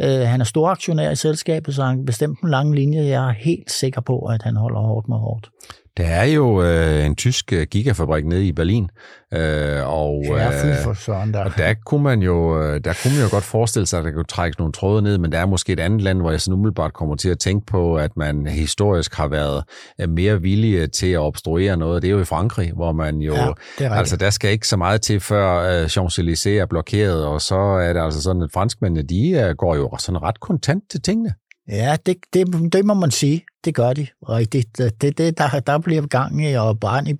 Øh, 0.00 0.28
han 0.28 0.40
er 0.40 0.44
stor 0.44 0.68
aktionær 0.68 1.10
i 1.10 1.16
selskabet, 1.16 1.74
så 1.74 1.84
han 1.84 2.04
bestemt 2.04 2.40
en 2.40 2.50
lang 2.50 2.74
linje. 2.74 3.04
Jeg 3.04 3.28
er 3.28 3.32
helt 3.32 3.70
sikker 3.70 4.00
på, 4.00 4.18
at 4.18 4.42
han 4.42 4.56
holder 4.56 4.80
hårdt 4.80 5.08
mod 5.08 5.18
hårdt. 5.18 5.50
Der 5.96 6.06
er 6.06 6.24
jo 6.24 6.62
øh, 6.62 7.06
en 7.06 7.16
tysk 7.16 7.52
øh, 7.52 7.66
gigafabrik 7.70 8.26
nede 8.26 8.46
i 8.46 8.52
Berlin, 8.52 8.90
øh, 9.32 9.88
og, 9.88 10.24
ja, 10.26 10.68
øh, 10.68 10.76
for 10.84 10.94
sådan 10.94 11.32
der. 11.32 11.44
og 11.44 11.50
der 11.56 11.74
kunne 11.86 12.02
man 12.02 12.22
jo 12.22 12.62
øh, 12.62 12.80
der 12.84 12.98
kunne 13.02 13.14
man 13.14 13.22
jo 13.22 13.30
godt 13.30 13.44
forestille 13.44 13.86
sig, 13.86 13.98
at 13.98 14.04
der 14.04 14.12
kunne 14.12 14.24
trækkes 14.24 14.58
nogle 14.58 14.72
tråde 14.72 15.02
ned, 15.02 15.18
men 15.18 15.32
der 15.32 15.38
er 15.38 15.46
måske 15.46 15.72
et 15.72 15.80
andet 15.80 16.02
land, 16.02 16.20
hvor 16.20 16.30
jeg 16.30 16.40
sådan 16.40 16.54
umiddelbart 16.54 16.92
kommer 16.92 17.16
til 17.16 17.28
at 17.28 17.38
tænke 17.38 17.66
på, 17.66 17.96
at 17.96 18.16
man 18.16 18.46
historisk 18.46 19.14
har 19.14 19.28
været 19.28 19.64
øh, 20.00 20.08
mere 20.08 20.40
villige 20.40 20.86
til 20.86 21.06
at 21.12 21.18
obstruere 21.18 21.76
noget. 21.76 22.02
Det 22.02 22.08
er 22.08 22.12
jo 22.12 22.20
i 22.20 22.24
Frankrig, 22.24 22.72
hvor 22.72 22.92
man 22.92 23.18
jo... 23.18 23.34
Ja, 23.80 23.98
altså, 23.98 24.16
der 24.16 24.30
skal 24.30 24.50
ikke 24.50 24.68
så 24.68 24.76
meget 24.76 25.02
til, 25.02 25.20
før 25.20 25.58
øh, 25.58 25.84
Champs-Élysées 25.84 26.48
er 26.48 26.66
blokeret, 26.70 27.26
og 27.26 27.40
så 27.40 27.56
er 27.56 27.92
det 27.92 28.00
altså 28.00 28.22
sådan, 28.22 28.42
at 28.42 28.50
franskmændene, 28.52 29.02
de 29.02 29.30
øh, 29.30 29.54
går 29.56 29.74
jo 29.74 29.96
sådan 29.98 30.22
ret 30.22 30.40
kontant 30.40 30.82
til 30.90 31.02
tingene. 31.02 31.34
Ja, 31.68 31.96
det, 32.06 32.16
det, 32.32 32.72
det 32.72 32.84
må 32.84 32.94
man 32.94 33.10
sige. 33.10 33.44
Det 33.64 33.74
gør 33.74 33.92
de 33.92 34.06
rigtigt. 34.28 34.78
Det, 34.78 35.18
det, 35.18 35.38
der, 35.38 35.60
der 35.60 35.78
bliver 35.78 36.06
gang 36.06 36.46
i 36.46 36.54
og 36.54 36.80
brand 36.80 37.08
i, 37.08 37.14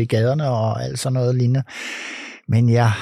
i 0.00 0.04
gaderne 0.04 0.48
og 0.48 0.84
alt 0.84 0.98
sådan 0.98 1.12
noget 1.12 1.34
lignende. 1.34 1.62
Men 2.48 2.68
ja, 2.68 2.92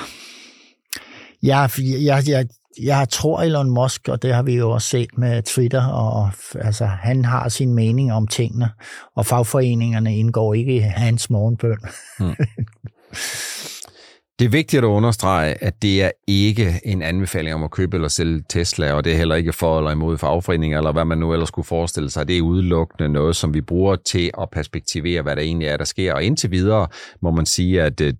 jeg, 1.42 1.70
jeg, 1.78 2.22
jeg, 2.28 2.46
jeg 2.82 3.08
tror 3.08 3.42
Elon 3.42 3.70
Musk, 3.70 4.08
og 4.08 4.22
det 4.22 4.34
har 4.34 4.42
vi 4.42 4.54
jo 4.54 4.70
også 4.70 4.88
set 4.88 5.18
med 5.18 5.42
Twitter, 5.42 5.86
og 5.86 6.30
altså, 6.54 6.86
han 6.86 7.24
har 7.24 7.48
sin 7.48 7.74
mening 7.74 8.12
om 8.12 8.26
tingene, 8.26 8.70
og 9.16 9.26
fagforeningerne 9.26 10.18
indgår 10.18 10.54
ikke 10.54 10.76
i 10.76 10.78
hans 10.78 11.30
morgenbøn. 11.30 11.78
Hmm. 12.18 12.34
Det 14.38 14.44
er 14.44 14.48
vigtigt 14.48 14.84
at 14.84 14.88
understrege, 14.88 15.64
at 15.64 15.82
det 15.82 16.02
er 16.02 16.10
ikke 16.26 16.80
en 16.84 17.02
anbefaling 17.02 17.54
om 17.54 17.64
at 17.64 17.70
købe 17.70 17.96
eller 17.96 18.08
sælge 18.08 18.44
Tesla, 18.48 18.92
og 18.92 19.04
det 19.04 19.12
er 19.12 19.16
heller 19.16 19.34
ikke 19.34 19.52
for 19.52 19.78
eller 19.78 19.90
imod 19.90 20.18
fagforeninger, 20.18 20.78
eller 20.78 20.92
hvad 20.92 21.04
man 21.04 21.18
nu 21.18 21.32
ellers 21.32 21.48
skulle 21.48 21.66
forestille 21.66 22.10
sig. 22.10 22.28
Det 22.28 22.38
er 22.38 22.42
udelukkende 22.42 23.08
noget, 23.08 23.36
som 23.36 23.54
vi 23.54 23.60
bruger 23.60 23.96
til 23.96 24.30
at 24.40 24.50
perspektivere, 24.50 25.22
hvad 25.22 25.36
der 25.36 25.42
egentlig 25.42 25.68
er, 25.68 25.76
der 25.76 25.84
sker. 25.84 26.14
Og 26.14 26.22
indtil 26.22 26.50
videre 26.50 26.88
må 27.20 27.30
man 27.30 27.46
sige, 27.46 27.82
at 27.82 28.00
øh, 28.00 28.14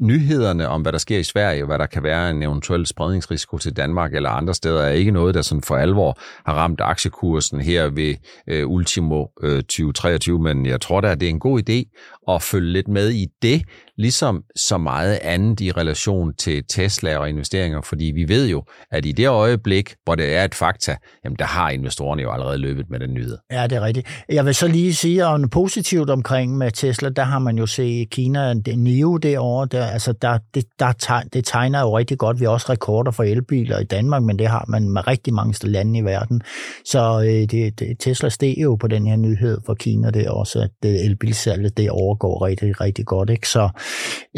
nyhederne 0.00 0.68
om, 0.68 0.82
hvad 0.82 0.92
der 0.92 0.98
sker 0.98 1.18
i 1.18 1.22
Sverige, 1.22 1.64
hvad 1.64 1.78
der 1.78 1.86
kan 1.86 2.02
være 2.02 2.30
en 2.30 2.42
eventuel 2.42 2.86
spredningsrisiko 2.86 3.58
til 3.58 3.76
Danmark 3.76 4.14
eller 4.14 4.30
andre 4.30 4.54
steder, 4.54 4.82
er 4.82 4.90
ikke 4.90 5.10
noget, 5.10 5.34
der 5.34 5.42
sådan 5.42 5.62
for 5.62 5.76
alvor 5.76 6.18
har 6.46 6.54
ramt 6.54 6.80
aktiekursen 6.80 7.60
her 7.60 7.88
ved 7.88 8.14
øh, 8.46 8.68
ultimo 8.68 9.26
øh, 9.42 9.56
2023, 9.56 10.38
men 10.38 10.66
jeg 10.66 10.80
tror 10.80 11.00
da, 11.00 11.10
at 11.10 11.20
det 11.20 11.26
er 11.26 11.30
en 11.30 11.38
god 11.40 11.70
idé 11.70 11.94
at 12.28 12.42
følge 12.42 12.72
lidt 12.72 12.88
med 12.88 13.10
i 13.10 13.26
det, 13.42 13.62
ligesom 13.96 14.42
så 14.56 14.78
meget 14.78 15.18
andet 15.22 15.60
i 15.60 15.72
relation 15.72 16.34
til 16.34 16.64
Tesla 16.68 17.18
og 17.18 17.28
investeringer, 17.28 17.80
fordi 17.80 18.04
vi 18.04 18.28
ved 18.28 18.48
jo, 18.48 18.64
at 18.90 19.06
i 19.06 19.12
det 19.12 19.28
øjeblik, 19.28 19.94
hvor 20.04 20.14
det 20.14 20.36
er 20.36 20.44
et 20.44 20.54
fakta, 20.54 20.96
jamen 21.24 21.36
der 21.38 21.44
har 21.44 21.70
investorerne 21.70 22.22
jo 22.22 22.32
allerede 22.32 22.58
løbet 22.58 22.90
med 22.90 23.00
den 23.00 23.14
nyhed. 23.14 23.38
Ja, 23.52 23.66
det 23.66 23.76
er 23.76 23.82
rigtigt. 23.82 24.24
Jeg 24.28 24.46
vil 24.46 24.54
så 24.54 24.68
lige 24.68 24.94
sige, 24.94 25.26
at 25.26 25.50
positivt 25.50 26.10
omkring 26.10 26.56
med 26.56 26.70
Tesla, 26.70 27.08
der 27.08 27.22
har 27.22 27.38
man 27.38 27.58
jo 27.58 27.66
set 27.66 28.10
Kina, 28.10 28.54
NIO 28.54 29.16
derovre, 29.16 29.66
der, 29.78 29.86
altså 29.86 30.12
der, 30.12 30.38
det, 30.54 30.64
der 30.78 30.92
tegner, 30.92 31.28
det 31.28 31.44
tegner 31.44 31.80
jo 31.80 31.98
rigtig 31.98 32.18
godt. 32.18 32.40
Vi 32.40 32.44
har 32.44 32.52
også 32.52 32.66
rekorder 32.72 33.10
for 33.10 33.22
elbiler 33.22 33.78
i 33.78 33.84
Danmark, 33.84 34.22
men 34.22 34.38
det 34.38 34.46
har 34.46 34.64
man 34.68 34.88
med 34.90 35.06
rigtig 35.06 35.34
mange 35.34 35.68
lande 35.68 35.98
i 35.98 36.02
verden. 36.02 36.42
Så 36.84 37.20
øh, 37.20 37.50
det, 37.50 37.78
det, 37.78 37.96
Tesla 38.00 38.28
steg 38.28 38.54
jo 38.58 38.74
på 38.74 38.86
den 38.86 39.06
her 39.06 39.16
nyhed 39.16 39.58
for 39.66 39.74
Kina, 39.74 40.10
det 40.10 40.26
er 40.26 40.30
også, 40.30 40.60
at 40.60 40.70
det, 40.82 41.04
elbilsalget 41.04 41.76
det 41.76 41.90
overgår 41.90 42.46
rigtig, 42.46 42.80
rigtig 42.80 43.06
godt. 43.06 43.30
Ikke? 43.30 43.48
Så, 43.48 43.68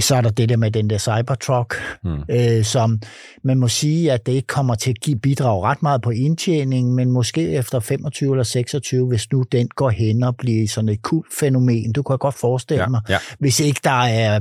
så 0.01 0.15
er 0.15 0.21
der 0.21 0.31
det 0.31 0.49
der 0.49 0.57
med 0.57 0.71
den 0.71 0.91
der 0.91 0.99
Cybertruck, 0.99 1.75
mm. 2.05 2.23
øh, 2.31 2.65
som 2.65 3.01
man 3.45 3.59
må 3.59 3.69
sige, 3.69 4.13
at 4.13 4.27
det 4.27 4.33
ikke 4.33 4.47
kommer 4.47 4.75
til 4.75 4.91
at 4.91 5.01
give 5.01 5.19
bidrag 5.19 5.63
ret 5.63 5.83
meget 5.83 6.03
på 6.03 6.11
indtjening, 6.11 6.95
men 6.95 7.11
måske 7.11 7.51
efter 7.51 7.81
25 7.81 8.33
eller 8.33 8.45
26, 8.45 9.07
hvis 9.07 9.33
nu 9.33 9.45
den 9.53 9.69
går 9.69 9.91
hen 9.91 10.23
og 10.23 10.37
bliver 10.37 10.69
sådan 10.69 10.89
et 10.89 11.03
kult 11.03 11.27
fænomen. 11.41 11.93
Du 11.93 12.03
kan 12.03 12.19
godt 12.19 12.35
forestille 12.35 12.83
ja, 12.83 12.89
mig, 12.89 13.01
ja. 13.09 13.19
hvis 13.39 13.61
ikke 13.61 13.81
der 13.85 14.05
er 14.05 14.41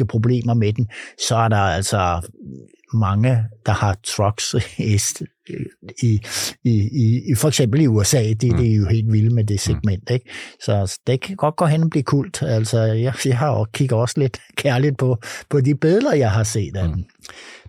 tekniske 0.00 0.06
problemer 0.06 0.54
med 0.54 0.72
den, 0.72 0.88
så 1.28 1.36
er 1.36 1.48
der 1.48 1.56
altså 1.56 2.20
mange, 2.94 3.44
der 3.66 3.72
har 3.72 3.96
trucks 4.04 4.54
i, 4.78 4.98
i, 6.02 6.20
i, 6.64 7.20
i 7.30 7.34
for 7.34 7.48
eksempel 7.48 7.80
i 7.80 7.86
USA. 7.86 8.32
Det, 8.32 8.52
mm. 8.52 8.58
det 8.58 8.70
er 8.70 8.74
jo 8.74 8.86
helt 8.86 9.12
vildt 9.12 9.32
med 9.32 9.44
det 9.44 9.54
mm. 9.54 9.58
segment. 9.58 10.10
Ikke? 10.10 10.30
Så 10.60 10.98
det 11.06 11.20
kan 11.20 11.36
godt 11.36 11.56
gå 11.56 11.66
hen 11.66 11.82
og 11.82 11.90
blive 11.90 12.02
kult. 12.02 12.42
Altså, 12.42 12.80
jeg, 12.80 13.14
jeg 13.24 13.38
har 13.38 13.48
også, 13.48 13.70
kigger 13.72 13.96
også 13.96 14.20
lidt 14.20 14.38
kærligt 14.56 14.98
på, 14.98 15.16
på 15.48 15.60
de 15.60 15.74
billeder, 15.74 16.14
jeg 16.14 16.30
har 16.30 16.44
set 16.44 16.76
af 16.76 16.88
mm. 16.88 16.94
den. 16.94 17.06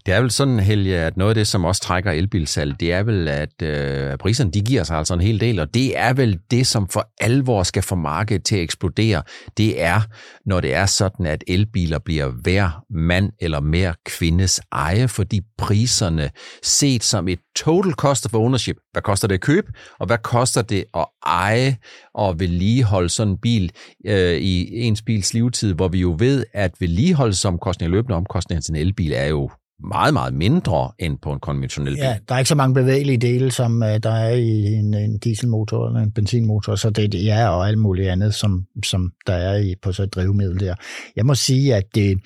Det 0.06 0.14
er 0.14 0.22
vel 0.22 0.32
sådan, 0.32 0.60
Helge, 0.60 0.98
at 0.98 1.18
noget 1.18 1.32
af 1.32 1.36
det, 1.36 1.48
som 1.48 1.66
også 1.66 1.82
trækker 1.82 2.12
elbilsalget, 2.12 2.80
det 2.80 2.94
er 2.94 3.04
vel, 3.04 3.28
at 3.28 3.62
øh, 3.62 4.18
priserne 4.18 4.52
de 4.52 4.62
giver 4.62 4.84
sig 4.84 4.98
altså 4.98 5.14
en 5.14 5.22
hel 5.22 5.40
del, 5.40 5.60
og 5.60 5.74
det 5.74 5.98
er 5.98 6.14
vel 6.14 6.40
det, 6.52 6.68
som 6.68 6.88
for 6.88 7.12
alvor 7.22 7.64
skal 7.64 7.84
få 7.84 7.96
markedet 7.96 8.44
til 8.44 8.56
at 8.56 8.62
eksplodere. 8.62 9.24
Det 9.58 9.82
er, 9.82 10.02
når 10.46 10.62
det 10.62 10.74
er 10.74 10.86
sådan, 10.86 11.26
at 11.26 11.44
elbiler 11.48 12.00
bliver 12.00 12.28
hver 12.28 12.84
mand 12.90 13.32
eller 13.42 13.60
mere 13.60 13.94
kvindes 14.06 14.62
eje, 14.72 15.08
fordi 15.08 15.42
priserne 15.58 16.30
set 16.64 17.04
som 17.04 17.28
et 17.28 17.40
total 17.56 17.92
cost 17.92 18.26
of 18.26 18.34
ownership, 18.34 18.78
hvad 18.92 19.02
koster 19.02 19.28
det 19.28 19.36
at 19.36 19.42
købe, 19.42 19.74
og 20.00 20.08
hvad 20.08 20.18
koster 20.18 20.62
det 20.62 20.86
at 20.94 21.06
eje 21.26 21.78
og 22.14 22.40
vedligeholde 22.40 23.10
sådan 23.10 23.34
en 23.34 23.38
bil 23.38 23.72
øh, 24.06 24.36
i 24.36 24.80
ens 24.80 25.02
bils 25.02 25.34
levetid, 25.34 25.74
hvor 25.74 25.88
vi 25.88 26.00
jo 26.00 26.16
ved, 26.20 26.46
at 26.54 26.72
vedligeholdelsesomkostninger, 26.80 27.92
løbende 27.92 28.16
omkostninger 28.16 28.62
til 28.62 28.72
en 28.72 28.82
elbil 28.82 29.14
er 29.14 29.26
jo 29.26 29.50
meget, 29.84 30.13
meget 30.13 30.34
mindre 30.34 30.91
end 31.00 31.17
på 31.22 31.34
en 31.34 31.39
konventionel 31.39 31.94
bil. 31.94 32.04
Ja, 32.04 32.17
der 32.30 32.36
er 32.36 32.39
ikke 32.39 32.50
så 32.50 32.56
mange 32.56 32.74
bevægelige 32.74 33.17
dele, 33.17 33.52
som 33.52 33.82
uh, 33.82 33.88
der 33.88 34.12
er 34.12 34.30
i 34.30 34.65
en, 34.74 34.94
en 34.94 35.20
dieselmotor 35.20 35.88
eller 35.88 36.00
en 36.00 36.12
benzinmotor, 36.12 36.76
så 36.76 36.89
det, 36.89 37.12
det 37.12 37.32
er 37.32 37.48
og 37.48 37.67
alt 37.67 37.80
muligt 37.80 38.10
andet, 38.10 38.34
som, 38.34 38.65
som 38.86 39.12
der 39.28 39.34
er 39.34 39.58
i, 39.58 39.76
på 39.82 39.91
så 39.91 40.04
et 40.04 40.13
drivmiddel 40.15 40.60
der. 40.60 40.76
Jeg 41.15 41.26
må 41.26 41.36
sige, 41.36 41.76
at 41.76 41.84
det, 41.96 42.20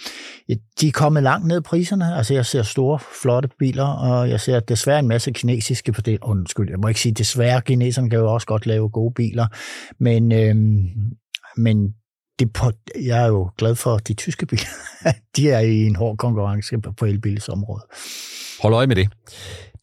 de 0.81 0.87
er 0.87 0.91
kommet 0.91 1.23
langt 1.23 1.47
ned 1.47 1.61
priserne. 1.61 2.15
Altså, 2.15 2.33
jeg 2.33 2.45
ser 2.45 2.63
store, 2.63 2.99
flotte 3.21 3.49
biler, 3.59 3.85
og 3.85 4.29
jeg 4.29 4.39
ser 4.39 4.59
desværre 4.59 4.99
en 4.99 5.07
masse 5.07 5.31
kinesiske 5.31 5.91
på 5.91 6.01
det. 6.01 6.19
Undskyld, 6.21 6.69
jeg 6.69 6.79
må 6.79 6.87
ikke 6.87 6.99
sige 6.99 7.13
desværre, 7.13 7.61
kineserne 7.61 8.09
kan 8.09 8.19
jo 8.19 8.33
også 8.33 8.47
godt 8.47 8.65
lave 8.65 8.89
gode 8.89 9.13
biler, 9.13 9.47
men, 9.99 10.31
øhm, 10.31 10.85
men 11.57 11.93
det 12.39 12.53
på, 12.53 12.71
jeg 13.01 13.23
er 13.23 13.27
jo 13.27 13.49
glad 13.57 13.75
for 13.75 13.97
de 13.97 14.13
tyske 14.13 14.45
biler. 14.45 14.67
de 15.35 15.49
er 15.49 15.59
i 15.59 15.85
en 15.85 15.95
hård 15.95 16.17
konkurrence 16.17 16.77
på 16.97 17.05
elbilsområdet. 17.05 17.85
Hold 18.61 18.73
øje 18.73 18.87
med 18.87 18.95
det. 18.95 19.09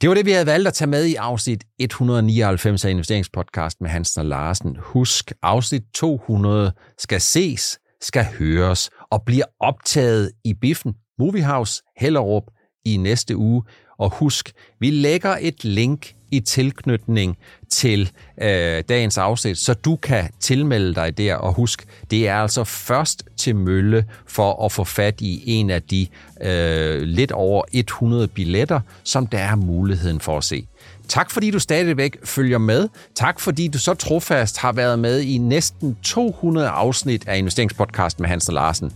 Det 0.00 0.08
var 0.08 0.14
det, 0.14 0.26
vi 0.26 0.30
havde 0.30 0.46
valgt 0.46 0.68
at 0.68 0.74
tage 0.74 0.88
med 0.88 1.04
i 1.04 1.14
afsnit 1.14 1.64
199 1.78 2.84
af 2.84 2.90
Investeringspodcast 2.90 3.80
med 3.80 3.90
Hansen 3.90 4.20
og 4.20 4.26
Larsen. 4.26 4.76
Husk, 4.80 5.32
afsnit 5.42 5.82
200 5.94 6.72
skal 6.98 7.20
ses, 7.20 7.78
skal 8.00 8.26
høres 8.38 8.90
og 9.10 9.22
bliver 9.26 9.44
optaget 9.60 10.30
i 10.44 10.54
Biffen 10.54 10.94
Moviehouse 11.18 11.82
Hellerup 11.96 12.42
i 12.84 12.96
næste 12.96 13.36
uge. 13.36 13.62
Og 14.02 14.10
husk, 14.10 14.52
vi 14.78 14.90
lægger 14.90 15.36
et 15.40 15.64
link 15.64 16.14
i 16.30 16.40
tilknytning 16.40 17.36
til 17.68 18.10
øh, 18.42 18.82
dagens 18.88 19.18
afsnit, 19.18 19.58
så 19.58 19.74
du 19.74 19.96
kan 19.96 20.28
tilmelde 20.40 20.94
dig 20.94 21.18
der. 21.18 21.34
Og 21.34 21.54
husk, 21.54 21.84
det 22.10 22.28
er 22.28 22.34
altså 22.34 22.64
først 22.64 23.24
til 23.36 23.56
mølle 23.56 24.04
for 24.26 24.64
at 24.64 24.72
få 24.72 24.84
fat 24.84 25.20
i 25.20 25.42
en 25.46 25.70
af 25.70 25.82
de 25.82 26.06
øh, 26.40 27.02
lidt 27.02 27.32
over 27.32 27.62
100 27.72 28.28
billetter, 28.28 28.80
som 29.04 29.26
der 29.26 29.38
er 29.38 29.54
muligheden 29.54 30.20
for 30.20 30.38
at 30.38 30.44
se. 30.44 30.66
Tak 31.08 31.30
fordi 31.30 31.50
du 31.50 31.58
stadigvæk 31.58 32.16
følger 32.24 32.58
med. 32.58 32.88
Tak 33.14 33.40
fordi 33.40 33.68
du 33.68 33.78
så 33.78 33.94
trofast 33.94 34.58
har 34.58 34.72
været 34.72 34.98
med 34.98 35.20
i 35.20 35.38
næsten 35.38 35.96
200 36.02 36.68
afsnit 36.68 37.28
af 37.28 37.38
investeringspodcasten 37.38 38.22
med 38.22 38.28
Hans 38.28 38.48
og 38.48 38.54
Larsen. 38.54 38.92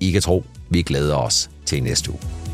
I 0.00 0.10
kan 0.10 0.22
tro, 0.22 0.44
vi 0.70 0.82
glæder 0.82 1.16
os 1.16 1.50
til 1.66 1.82
næste 1.82 2.10
uge. 2.10 2.47